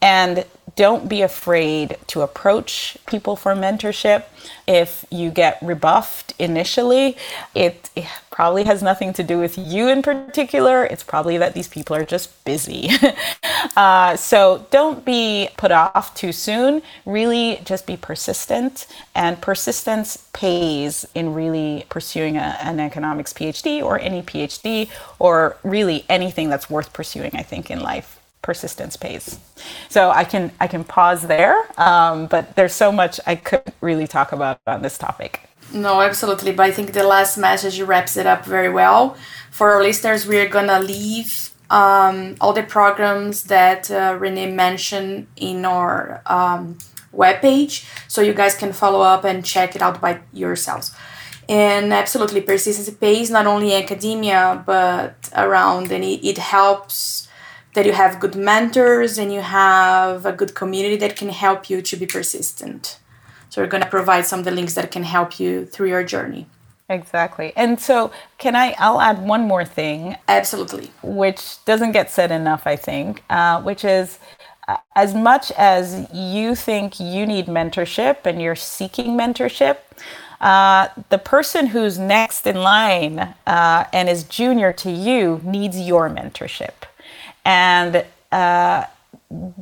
And 0.00 0.44
don't 0.76 1.08
be 1.08 1.22
afraid 1.22 1.96
to 2.08 2.22
approach 2.22 2.96
people 3.06 3.36
for 3.36 3.54
mentorship. 3.54 4.24
If 4.66 5.04
you 5.10 5.30
get 5.30 5.58
rebuffed 5.62 6.34
initially, 6.38 7.16
it, 7.54 7.90
probably 8.34 8.64
has 8.64 8.82
nothing 8.82 9.12
to 9.12 9.22
do 9.22 9.38
with 9.38 9.56
you 9.56 9.88
in 9.88 10.02
particular. 10.02 10.84
It's 10.84 11.04
probably 11.04 11.38
that 11.38 11.54
these 11.54 11.68
people 11.68 11.94
are 11.94 12.04
just 12.04 12.44
busy. 12.44 12.90
uh, 13.76 14.16
so 14.16 14.66
don't 14.72 15.04
be 15.04 15.50
put 15.56 15.70
off 15.70 16.12
too 16.16 16.32
soon. 16.32 16.82
Really 17.06 17.60
just 17.64 17.86
be 17.86 17.96
persistent. 17.96 18.88
And 19.14 19.40
persistence 19.40 20.28
pays 20.32 21.06
in 21.14 21.32
really 21.32 21.86
pursuing 21.88 22.36
a, 22.36 22.58
an 22.60 22.80
economics 22.80 23.32
PhD 23.32 23.80
or 23.80 24.00
any 24.00 24.20
PhD 24.20 24.90
or 25.20 25.56
really 25.62 26.04
anything 26.08 26.48
that's 26.48 26.68
worth 26.68 26.92
pursuing, 26.92 27.30
I 27.34 27.42
think, 27.42 27.70
in 27.70 27.78
life 27.78 28.18
persistence 28.44 28.96
pays. 28.96 29.40
So 29.88 30.10
I 30.10 30.22
can 30.22 30.52
I 30.60 30.68
can 30.68 30.84
pause 30.84 31.22
there, 31.22 31.56
um, 31.76 32.26
but 32.26 32.54
there's 32.54 32.74
so 32.74 32.92
much 32.92 33.18
I 33.26 33.34
could 33.34 33.72
really 33.80 34.06
talk 34.06 34.30
about 34.30 34.60
on 34.66 34.82
this 34.82 34.96
topic. 34.96 35.40
No, 35.72 36.00
absolutely. 36.00 36.52
But 36.52 36.66
I 36.66 36.70
think 36.70 36.92
the 36.92 37.02
last 37.02 37.36
message 37.36 37.80
wraps 37.80 38.16
it 38.16 38.26
up 38.26 38.44
very 38.44 38.68
well. 38.68 39.16
For 39.50 39.72
our 39.72 39.82
listeners, 39.82 40.26
we 40.26 40.38
are 40.38 40.48
gonna 40.48 40.78
leave 40.78 41.50
um, 41.70 42.36
all 42.40 42.52
the 42.52 42.62
programs 42.62 43.44
that 43.44 43.90
uh, 43.90 44.16
Renee 44.20 44.52
mentioned 44.52 45.26
in 45.36 45.64
our 45.64 46.22
um, 46.26 46.78
webpage, 47.12 47.88
so 48.06 48.20
you 48.20 48.34
guys 48.34 48.54
can 48.54 48.72
follow 48.72 49.00
up 49.00 49.24
and 49.24 49.44
check 49.44 49.74
it 49.74 49.82
out 49.82 50.00
by 50.00 50.20
yourselves. 50.32 50.94
And 51.48 51.92
absolutely, 51.92 52.40
persistence 52.40 52.90
pays 52.96 53.30
not 53.30 53.46
only 53.46 53.74
academia 53.74 54.62
but 54.64 55.14
around, 55.36 55.90
and 55.90 56.04
it, 56.04 56.24
it 56.24 56.38
helps 56.38 57.23
that 57.74 57.86
you 57.86 57.92
have 57.92 58.20
good 58.20 58.34
mentors 58.34 59.18
and 59.18 59.32
you 59.32 59.40
have 59.40 60.24
a 60.24 60.32
good 60.32 60.54
community 60.54 60.96
that 60.96 61.16
can 61.16 61.28
help 61.28 61.68
you 61.68 61.82
to 61.82 61.96
be 61.96 62.06
persistent. 62.06 62.98
So 63.50 63.62
we're 63.62 63.68
going 63.68 63.82
to 63.82 63.88
provide 63.88 64.26
some 64.26 64.40
of 64.40 64.44
the 64.44 64.50
links 64.50 64.74
that 64.74 64.90
can 64.90 65.04
help 65.04 65.38
you 65.38 65.66
through 65.66 65.88
your 65.88 66.04
journey. 66.04 66.46
Exactly. 66.88 67.52
And 67.56 67.80
so, 67.80 68.12
can 68.38 68.54
I? 68.54 68.74
I'll 68.78 69.00
add 69.00 69.26
one 69.26 69.42
more 69.42 69.64
thing. 69.64 70.16
Absolutely. 70.28 70.90
Which 71.02 71.64
doesn't 71.64 71.92
get 71.92 72.10
said 72.10 72.30
enough, 72.30 72.66
I 72.66 72.76
think, 72.76 73.22
uh, 73.30 73.62
which 73.62 73.84
is 73.84 74.18
uh, 74.68 74.76
as 74.94 75.14
much 75.14 75.50
as 75.52 76.06
you 76.12 76.54
think 76.54 77.00
you 77.00 77.26
need 77.26 77.46
mentorship 77.46 78.26
and 78.26 78.40
you're 78.40 78.56
seeking 78.56 79.16
mentorship, 79.16 79.78
uh, 80.40 80.88
the 81.08 81.18
person 81.18 81.68
who's 81.68 81.98
next 81.98 82.46
in 82.46 82.56
line 82.56 83.34
uh, 83.46 83.84
and 83.92 84.08
is 84.08 84.24
junior 84.24 84.72
to 84.74 84.90
you 84.90 85.40
needs 85.42 85.80
your 85.80 86.10
mentorship. 86.10 86.74
And 87.44 88.04
uh, 88.32 88.86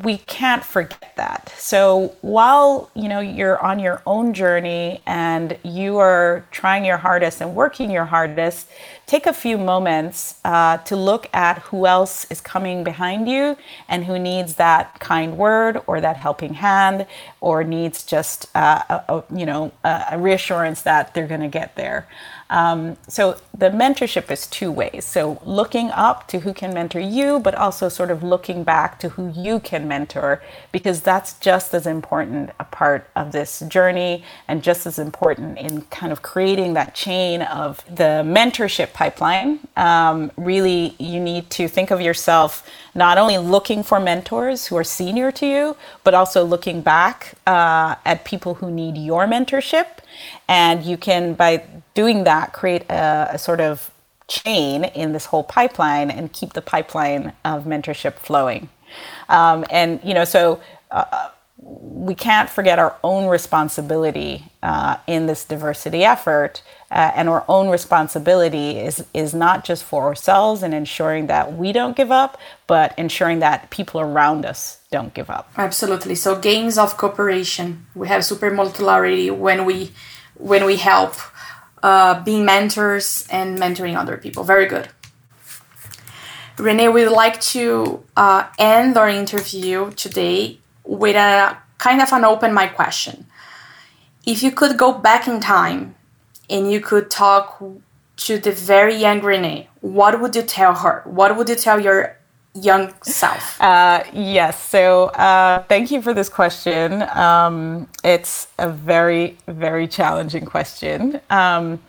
we 0.03 0.19
can't 0.19 0.65
forget 0.65 1.13
that. 1.17 1.53
So 1.57 2.15
while 2.21 2.91
you 2.95 3.09
know 3.09 3.21
you're 3.21 3.63
on 3.63 3.79
your 3.79 4.03
own 4.07 4.35
journey 4.35 5.01
and 5.07 5.57
you 5.63 5.99
are 5.99 6.45
trying 6.51 6.85
your 6.85 6.99
hardest 6.99 7.41
and 7.41 7.55
working 7.55 7.91
your 7.91 8.05
hardest, 8.05 8.69
take 9.07 9.27
a 9.27 9.33
few 9.33 9.59
moments 9.59 10.37
uh, 10.45 10.79
to 10.79 10.97
look 10.97 11.29
at 11.35 11.59
who 11.59 11.87
else 11.87 12.27
is 12.31 12.41
coming 12.41 12.85
behind 12.85 13.29
you 13.29 13.57
and 13.89 14.05
who 14.05 14.19
needs 14.19 14.55
that 14.55 14.99
kind 15.01 15.37
word 15.37 15.81
or 15.87 16.01
that 16.01 16.17
helping 16.17 16.55
hand 16.55 17.07
or 17.41 17.65
needs 17.65 18.03
just 18.05 18.47
uh, 18.55 18.83
a, 18.89 19.15
a, 19.15 19.25
you 19.35 19.47
know 19.47 19.73
a 19.85 20.19
reassurance 20.19 20.83
that 20.83 21.15
they're 21.15 21.27
going 21.27 21.41
to 21.41 21.49
get 21.49 21.77
there. 21.77 22.07
Um, 22.53 22.99
so 23.09 23.39
the 23.57 23.71
mentorship 23.71 24.31
is 24.31 24.47
two 24.47 24.71
ways. 24.71 25.07
So 25.07 25.41
looking 25.43 25.91
up 25.91 26.29
to 26.29 26.41
who 26.41 26.53
can 26.53 26.75
mentor 26.75 27.01
you, 27.01 27.41
but 27.41 27.55
also 27.55 27.89
sort 27.89 28.11
of 28.11 28.23
looking 28.23 28.63
back 28.63 28.99
to 28.99 29.09
who 29.09 29.33
you 29.35 29.59
can 29.59 29.89
mentor, 29.89 30.43
because 30.71 31.01
that's 31.01 31.39
just 31.39 31.73
as 31.73 31.87
important 31.87 32.51
a 32.61 32.65
part 32.65 33.09
of 33.17 33.33
this 33.33 33.61
journey 33.61 34.23
and 34.47 34.63
just 34.63 34.85
as 34.85 34.99
important 34.99 35.57
in 35.57 35.81
kind 35.83 36.13
of 36.13 36.21
creating 36.21 36.75
that 36.75 36.95
chain 36.95 37.41
of 37.41 37.83
the 37.87 38.23
mentorship 38.23 38.93
pipeline. 39.03 39.51
Um, 39.89 40.31
really, 40.37 40.95
you 40.99 41.19
need 41.31 41.45
to 41.59 41.63
think 41.77 41.91
of 41.91 42.01
yourself 42.09 42.51
not 42.95 43.17
only 43.23 43.39
looking 43.55 43.81
for 43.83 43.99
mentors 43.99 44.59
who 44.69 44.77
are 44.81 44.89
senior 45.01 45.29
to 45.41 45.47
you, 45.55 45.65
but 46.05 46.13
also 46.21 46.41
looking 46.45 46.79
back 46.83 47.17
uh, 47.47 48.11
at 48.11 48.25
people 48.33 48.53
who 48.61 48.69
need 48.71 48.95
your 48.97 49.25
mentorship. 49.35 49.89
And 50.49 50.77
you 50.91 50.97
can, 50.97 51.35
by 51.35 51.53
doing 51.95 52.25
that, 52.25 52.53
create 52.61 52.85
a, 52.91 53.31
a 53.37 53.39
sort 53.39 53.61
of 53.61 53.91
chain 54.29 54.85
in 55.03 55.13
this 55.13 55.27
whole 55.31 55.47
pipeline 55.59 56.09
and 56.17 56.25
keep 56.39 56.51
the 56.53 56.63
pipeline 56.63 57.25
of 57.45 57.65
mentorship 57.65 58.15
flowing. 58.29 58.69
Um, 59.29 59.59
and, 59.81 60.01
you 60.09 60.15
know, 60.15 60.27
so 60.37 60.61
uh, 60.91 61.29
we 61.59 62.15
can't 62.15 62.51
forget 62.51 62.79
our 62.79 62.95
own 63.03 63.29
responsibility 63.29 64.45
uh, 64.63 64.97
in 65.07 65.27
this 65.27 65.45
diversity 65.45 66.03
effort. 66.05 66.63
Uh, 66.93 67.11
and 67.15 67.27
our 67.27 67.43
own 67.49 67.71
responsibility 67.71 68.77
is, 68.77 69.03
is 69.15 69.33
not 69.33 69.65
just 69.65 69.83
for 69.83 70.05
ourselves 70.05 70.63
and 70.63 70.75
ensuring 70.75 71.27
that 71.27 71.55
we 71.55 71.73
don't 71.73 71.97
give 71.97 72.13
up, 72.13 72.39
but 72.67 72.93
ensuring 72.99 73.39
that 73.39 73.71
people 73.71 73.99
around 73.99 74.45
us 74.45 74.79
don't 74.91 75.15
give 75.15 75.31
up. 75.31 75.51
Absolutely. 75.57 76.15
So 76.15 76.39
gains 76.39 76.77
of 76.77 76.99
cooperation. 76.99 77.87
We 77.95 78.09
have 78.09 78.27
super 78.27 78.51
modularity 78.51 79.35
when 79.35 79.65
we 79.65 79.93
when 80.35 80.67
we 80.67 80.77
help 80.77 81.15
uh, 81.83 82.23
being 82.25 82.45
mentors 82.45 83.27
and 83.31 83.59
mentoring 83.59 83.97
other 83.97 84.19
people. 84.19 84.45
Very 84.45 84.67
good. 84.67 84.89
Renee, 86.59 86.89
we'd 86.89 87.09
like 87.09 87.41
to 87.41 88.05
uh, 88.19 88.49
end 88.59 88.99
our 88.99 89.09
interview 89.09 89.93
today 89.93 90.59
with 90.85 91.17
a 91.17 91.57
kind 91.79 92.03
of 92.03 92.13
an 92.13 92.25
open 92.27 92.53
mic 92.53 92.75
question. 92.75 93.25
If 94.27 94.43
you 94.43 94.51
could 94.51 94.77
go 94.77 94.93
back 94.93 95.27
in 95.27 95.41
time 95.41 95.95
and 96.49 96.71
you 96.71 96.81
could 96.81 97.11
talk 97.11 97.63
to 98.17 98.39
the 98.39 98.53
very 98.53 98.95
young 98.95 99.21
Renee, 99.21 99.69
what 99.81 100.21
would 100.21 100.37
you 100.37 100.43
tell 100.43 100.75
her? 100.75 101.03
What 101.05 101.37
would 101.37 101.49
you 101.49 101.57
tell 101.57 101.81
your 101.81 102.17
young 102.55 102.93
self? 103.03 103.61
Uh, 103.61 104.05
yes. 104.13 104.63
So 104.69 105.07
uh, 105.07 105.63
thank 105.65 105.91
you 105.91 106.03
for 106.03 106.15
this 106.15 106.29
question. 106.29 107.03
Um, 107.11 107.89
it's 108.05 108.49
a 108.59 108.69
very, 108.69 109.37
very 109.49 109.89
challenging 109.89 110.45
question. 110.45 111.21
Um, 111.31 111.81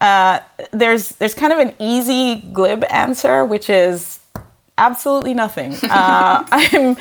uh, 0.00 0.40
there's 0.72 1.10
there's 1.10 1.34
kind 1.34 1.52
of 1.52 1.58
an 1.58 1.74
easy 1.78 2.42
glib 2.52 2.84
answer, 2.90 3.44
which 3.44 3.70
is 3.70 4.20
absolutely 4.78 5.34
nothing. 5.34 5.74
Uh, 5.84 6.44
I'm 6.50 6.96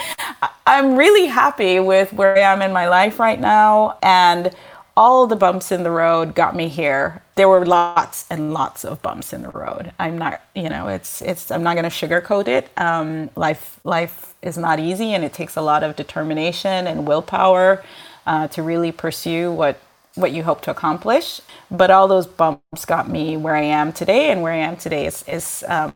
I'm 0.66 0.96
really 0.96 1.28
happy 1.28 1.80
with 1.80 2.14
where 2.14 2.38
I 2.38 2.42
am 2.42 2.62
in 2.62 2.72
my 2.72 2.88
life 2.88 3.20
right 3.20 3.40
now, 3.40 3.98
and 4.02 4.56
all 4.98 5.28
the 5.28 5.36
bumps 5.36 5.72
in 5.72 5.84
the 5.84 5.92
road 5.92 6.36
got 6.36 6.56
me 6.56 6.70
here. 6.70 7.22
There 7.36 7.50
were 7.50 7.66
lots 7.66 8.26
and 8.30 8.54
lots 8.54 8.86
of 8.86 9.02
bumps 9.02 9.34
in 9.34 9.42
the 9.42 9.50
road. 9.50 9.92
I'm 10.00 10.18
not, 10.18 10.42
you 10.56 10.70
know, 10.70 10.88
it's 10.88 11.22
it's. 11.22 11.52
I'm 11.52 11.64
not 11.64 11.76
going 11.76 11.90
to 11.90 11.90
sugarcoat 11.90 12.48
it. 12.48 12.70
Um, 12.78 13.30
life 13.36 13.80
life 13.84 14.34
is 14.42 14.58
not 14.58 14.80
easy, 14.80 15.14
and 15.14 15.24
it 15.24 15.34
takes 15.34 15.58
a 15.58 15.62
lot 15.62 15.84
of 15.84 15.96
determination 15.96 16.88
and 16.88 17.08
willpower 17.08 17.84
uh, 18.26 18.48
to 18.50 18.64
really 18.64 18.92
pursue 18.92 19.52
what 19.52 19.80
what 20.16 20.32
you 20.32 20.44
hope 20.44 20.62
to 20.62 20.72
accomplish. 20.72 21.42
But 21.70 21.92
all 21.92 22.08
those 22.08 22.26
bumps 22.28 22.86
got 22.86 23.10
me 23.10 23.36
where 23.36 23.56
I 23.56 23.64
am 23.64 23.92
today, 23.92 24.32
and 24.32 24.42
where 24.42 24.54
I 24.54 24.58
am 24.58 24.78
today 24.78 25.06
is 25.06 25.24
is 25.28 25.66
um, 25.68 25.94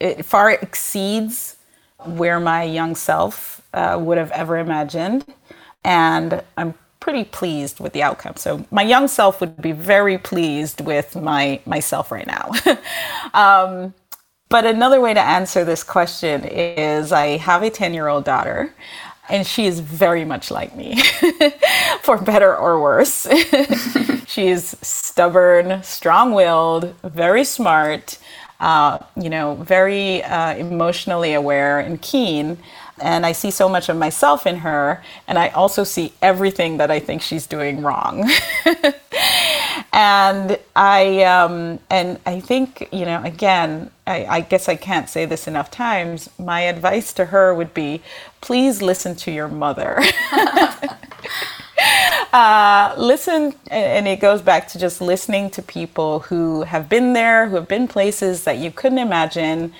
it 0.00 0.24
far 0.24 0.50
exceeds 0.50 1.56
where 2.04 2.40
my 2.40 2.64
young 2.64 2.96
self 2.96 3.62
uh, 3.72 3.96
would 4.00 4.18
have 4.18 4.32
ever 4.32 4.58
imagined, 4.58 5.24
and 5.84 6.42
I'm 6.56 6.74
pretty 7.04 7.24
pleased 7.24 7.80
with 7.80 7.92
the 7.92 8.02
outcome. 8.02 8.34
So 8.36 8.64
my 8.70 8.80
young 8.80 9.08
self 9.08 9.38
would 9.42 9.60
be 9.60 9.72
very 9.72 10.16
pleased 10.16 10.80
with 10.80 11.14
my 11.14 11.60
myself 11.66 12.10
right 12.10 12.26
now. 12.26 12.50
um, 13.34 13.92
but 14.48 14.64
another 14.64 15.02
way 15.02 15.12
to 15.12 15.20
answer 15.20 15.66
this 15.66 15.84
question 15.84 16.46
is 16.46 17.12
I 17.12 17.36
have 17.36 17.62
a 17.62 17.68
10 17.68 17.92
year 17.92 18.08
old 18.08 18.24
daughter 18.24 18.72
and 19.28 19.46
she 19.46 19.66
is 19.66 19.80
very 19.80 20.24
much 20.24 20.50
like 20.50 20.74
me, 20.74 20.98
for 22.00 22.16
better 22.16 22.56
or 22.56 22.80
worse. 22.80 23.26
She's 24.26 24.74
stubborn, 24.80 25.82
strong 25.82 26.32
willed, 26.32 26.94
very 27.02 27.44
smart, 27.44 28.18
uh, 28.60 28.98
you 29.14 29.28
know, 29.28 29.56
very 29.56 30.22
uh, 30.22 30.54
emotionally 30.54 31.34
aware 31.34 31.80
and 31.80 32.00
keen. 32.00 32.56
And 33.00 33.26
I 33.26 33.32
see 33.32 33.50
so 33.50 33.68
much 33.68 33.88
of 33.88 33.96
myself 33.96 34.46
in 34.46 34.58
her, 34.58 35.02
and 35.26 35.38
I 35.38 35.48
also 35.48 35.82
see 35.82 36.12
everything 36.22 36.76
that 36.76 36.90
I 36.90 37.00
think 37.00 37.22
she's 37.22 37.46
doing 37.46 37.82
wrong. 37.82 38.30
and 39.92 40.58
I 40.76 41.22
um, 41.22 41.80
and 41.90 42.20
I 42.24 42.40
think 42.40 42.88
you 42.92 43.04
know 43.04 43.22
again 43.24 43.90
I, 44.06 44.26
I, 44.26 44.40
guess 44.40 44.68
I 44.68 44.76
can't 44.76 45.08
say 45.08 45.24
this 45.24 45.46
enough 45.46 45.70
times. 45.70 46.28
My 46.38 46.62
advice 46.62 47.12
to 47.14 47.26
her 47.26 47.54
would 47.54 47.72
be, 47.72 48.02
please 48.40 48.82
listen 48.82 49.14
to 49.16 49.30
your 49.30 49.48
mother. 49.48 50.02
uh, 52.32 52.94
listen, 52.98 53.54
and 53.70 54.06
it 54.06 54.20
goes 54.20 54.42
back 54.42 54.68
to 54.68 54.78
just 54.78 55.00
listening 55.00 55.48
to 55.50 55.62
people 55.62 56.20
who 56.20 56.64
have 56.64 56.88
been 56.88 57.14
there, 57.14 57.48
who 57.48 57.56
have 57.56 57.68
been 57.68 57.88
places 57.88 58.44
that 58.44 58.58
you 58.58 58.70
couldn't 58.70 58.98
imagine, 58.98 59.72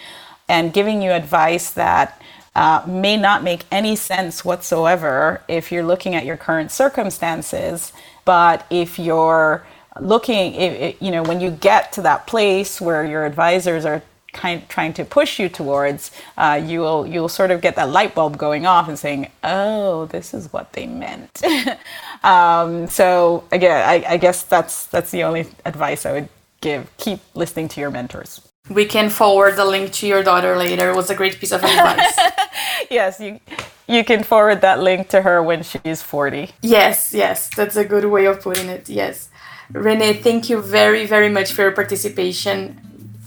and 0.48 0.72
giving 0.72 1.02
you 1.02 1.10
advice 1.10 1.70
that 1.72 2.20
uh, 2.54 2.84
may 2.86 3.16
not 3.16 3.42
make 3.42 3.62
any 3.70 3.96
sense 3.96 4.44
whatsoever 4.44 5.42
if 5.48 5.72
you're 5.72 5.84
looking 5.84 6.14
at 6.14 6.24
your 6.24 6.36
current 6.36 6.70
circumstances. 6.70 7.92
But 8.24 8.66
if 8.70 8.98
you're 8.98 9.66
looking, 10.00 10.94
you 11.00 11.10
know, 11.10 11.22
when 11.22 11.40
you 11.40 11.50
get 11.50 11.92
to 11.92 12.02
that 12.02 12.26
place 12.26 12.80
where 12.80 13.04
your 13.04 13.24
advisors 13.26 13.84
are 13.84 14.02
kind 14.32 14.62
of 14.62 14.68
trying 14.68 14.92
to 14.94 15.04
push 15.04 15.38
you 15.38 15.48
towards, 15.48 16.10
uh, 16.36 16.60
you 16.64 16.80
will 16.80 17.06
you'll 17.06 17.28
sort 17.28 17.50
of 17.50 17.60
get 17.60 17.76
that 17.76 17.90
light 17.90 18.14
bulb 18.14 18.36
going 18.36 18.66
off 18.66 18.88
and 18.88 18.98
saying, 18.98 19.30
"Oh, 19.44 20.06
this 20.06 20.34
is 20.34 20.52
what 20.52 20.72
they 20.74 20.86
meant." 20.86 21.42
um, 22.24 22.88
so 22.88 23.44
again, 23.52 23.88
I, 23.88 24.14
I 24.14 24.16
guess 24.18 24.42
that's 24.42 24.86
that's 24.86 25.10
the 25.10 25.24
only 25.24 25.46
advice 25.64 26.04
I 26.06 26.12
would 26.12 26.28
give. 26.60 26.90
Keep 26.98 27.20
listening 27.34 27.68
to 27.68 27.80
your 27.80 27.90
mentors. 27.90 28.43
We 28.70 28.86
can 28.86 29.10
forward 29.10 29.56
the 29.56 29.64
link 29.64 29.92
to 29.94 30.06
your 30.06 30.22
daughter 30.22 30.56
later. 30.56 30.90
It 30.90 30.96
was 30.96 31.10
a 31.10 31.14
great 31.14 31.38
piece 31.38 31.52
of 31.52 31.62
advice. 31.62 32.18
yes, 32.90 33.20
you 33.20 33.40
you 33.86 34.02
can 34.04 34.22
forward 34.22 34.62
that 34.62 34.80
link 34.80 35.08
to 35.10 35.20
her 35.22 35.42
when 35.42 35.62
she's 35.62 36.00
40. 36.00 36.50
Yes, 36.62 37.12
yes, 37.12 37.50
that's 37.54 37.76
a 37.76 37.84
good 37.84 38.06
way 38.06 38.24
of 38.24 38.40
putting 38.40 38.68
it. 38.68 38.88
Yes. 38.88 39.28
Renee, 39.72 40.14
thank 40.14 40.48
you 40.48 40.62
very, 40.62 41.06
very 41.06 41.28
much 41.28 41.52
for 41.52 41.62
your 41.62 41.72
participation. 41.72 42.80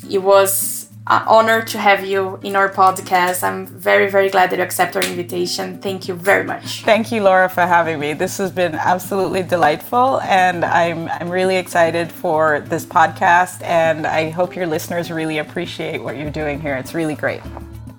It 0.10 0.24
was 0.24 0.77
honor 1.10 1.62
to 1.62 1.78
have 1.78 2.06
you 2.06 2.40
in 2.44 2.56
our 2.56 2.70
podcast. 2.70 3.44
I'm 3.44 3.66
very, 3.66 4.10
very 4.10 4.30
glad 4.30 4.50
that 4.50 4.58
you 4.58 4.64
accepted 4.64 5.04
our 5.04 5.10
invitation. 5.10 5.80
Thank 5.80 6.08
you 6.08 6.16
very 6.16 6.44
much. 6.44 6.84
Thank 6.84 7.12
you, 7.12 7.22
Laura, 7.22 7.48
for 7.50 7.62
having 7.62 8.00
me. 8.00 8.14
This 8.14 8.38
has 8.40 8.52
been 8.52 8.76
absolutely 8.76 9.44
delightful, 9.44 10.20
and 10.22 10.66
I'm, 10.66 11.08
I'm 11.10 11.30
really 11.30 11.56
excited 11.56 12.12
for 12.12 12.60
this 12.60 12.86
podcast, 12.86 13.64
and 13.64 14.06
I 14.06 14.30
hope 14.30 14.56
your 14.56 14.68
listeners 14.68 15.10
really 15.10 15.38
appreciate 15.38 16.04
what 16.04 16.18
you're 16.18 16.32
doing 16.32 16.60
here. 16.60 16.76
It's 16.76 16.94
really 16.94 17.16
great. 17.16 17.42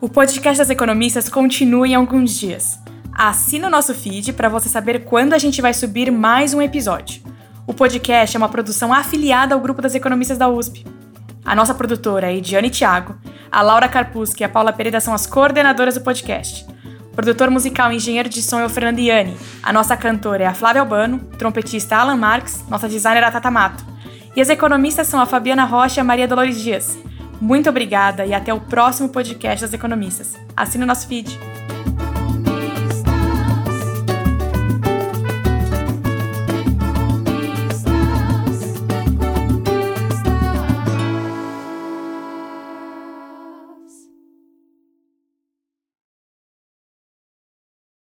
O 0.00 0.08
podcast 0.08 0.58
das 0.58 0.70
economistas 0.70 1.28
continua 1.28 1.88
em 1.88 1.94
alguns 1.94 2.38
dias. 2.38 2.78
Assina 3.12 3.66
o 3.66 3.70
nosso 3.70 3.94
feed 3.94 4.32
para 4.34 4.48
você 4.48 4.68
saber 4.68 5.04
quando 5.04 5.32
a 5.32 5.38
gente 5.38 5.60
vai 5.60 5.74
subir 5.74 6.10
mais 6.12 6.54
um 6.54 6.62
episódio. 6.62 7.22
O 7.66 7.74
podcast 7.74 8.36
é 8.36 8.38
uma 8.38 8.48
produção 8.48 8.92
afiliada 8.92 9.54
ao 9.54 9.60
grupo 9.60 9.82
das 9.82 9.94
economistas 9.94 10.38
da 10.38 10.48
USP. 10.48 10.97
A 11.48 11.54
nossa 11.54 11.72
produtora 11.72 12.30
é 12.30 12.36
Ediane 12.36 12.68
Thiago, 12.68 13.16
a 13.50 13.62
Laura 13.62 13.88
Carpusca 13.88 14.42
e 14.42 14.44
a 14.44 14.50
Paula 14.50 14.70
Pereira 14.70 15.00
são 15.00 15.14
as 15.14 15.26
coordenadoras 15.26 15.94
do 15.94 16.02
podcast. 16.02 16.66
O 17.10 17.14
produtor 17.16 17.50
musical 17.50 17.90
e 17.90 17.96
engenheiro 17.96 18.28
de 18.28 18.42
som 18.42 18.60
é 18.60 18.66
o 18.66 18.68
Fernando 18.68 18.98
Iani. 18.98 19.34
A 19.62 19.72
nossa 19.72 19.96
cantora 19.96 20.44
é 20.44 20.46
a 20.46 20.52
Flávia 20.52 20.82
Albano, 20.82 21.20
trompetista 21.38 21.96
Alan 21.96 22.18
Marques, 22.18 22.62
nossa 22.68 22.86
designer 22.86 23.22
é 23.22 23.26
a 23.28 23.30
Tata 23.30 23.50
Mato. 23.50 23.82
E 24.36 24.42
as 24.42 24.50
economistas 24.50 25.06
são 25.06 25.18
a 25.18 25.24
Fabiana 25.24 25.64
Rocha 25.64 26.00
e 26.00 26.02
a 26.02 26.04
Maria 26.04 26.28
Dolores 26.28 26.60
Dias. 26.60 26.98
Muito 27.40 27.70
obrigada 27.70 28.26
e 28.26 28.34
até 28.34 28.52
o 28.52 28.60
próximo 28.60 29.08
podcast 29.08 29.62
das 29.62 29.72
economistas. 29.72 30.36
Assine 30.54 30.84
o 30.84 30.86
nosso 30.86 31.08
feed. 31.08 31.34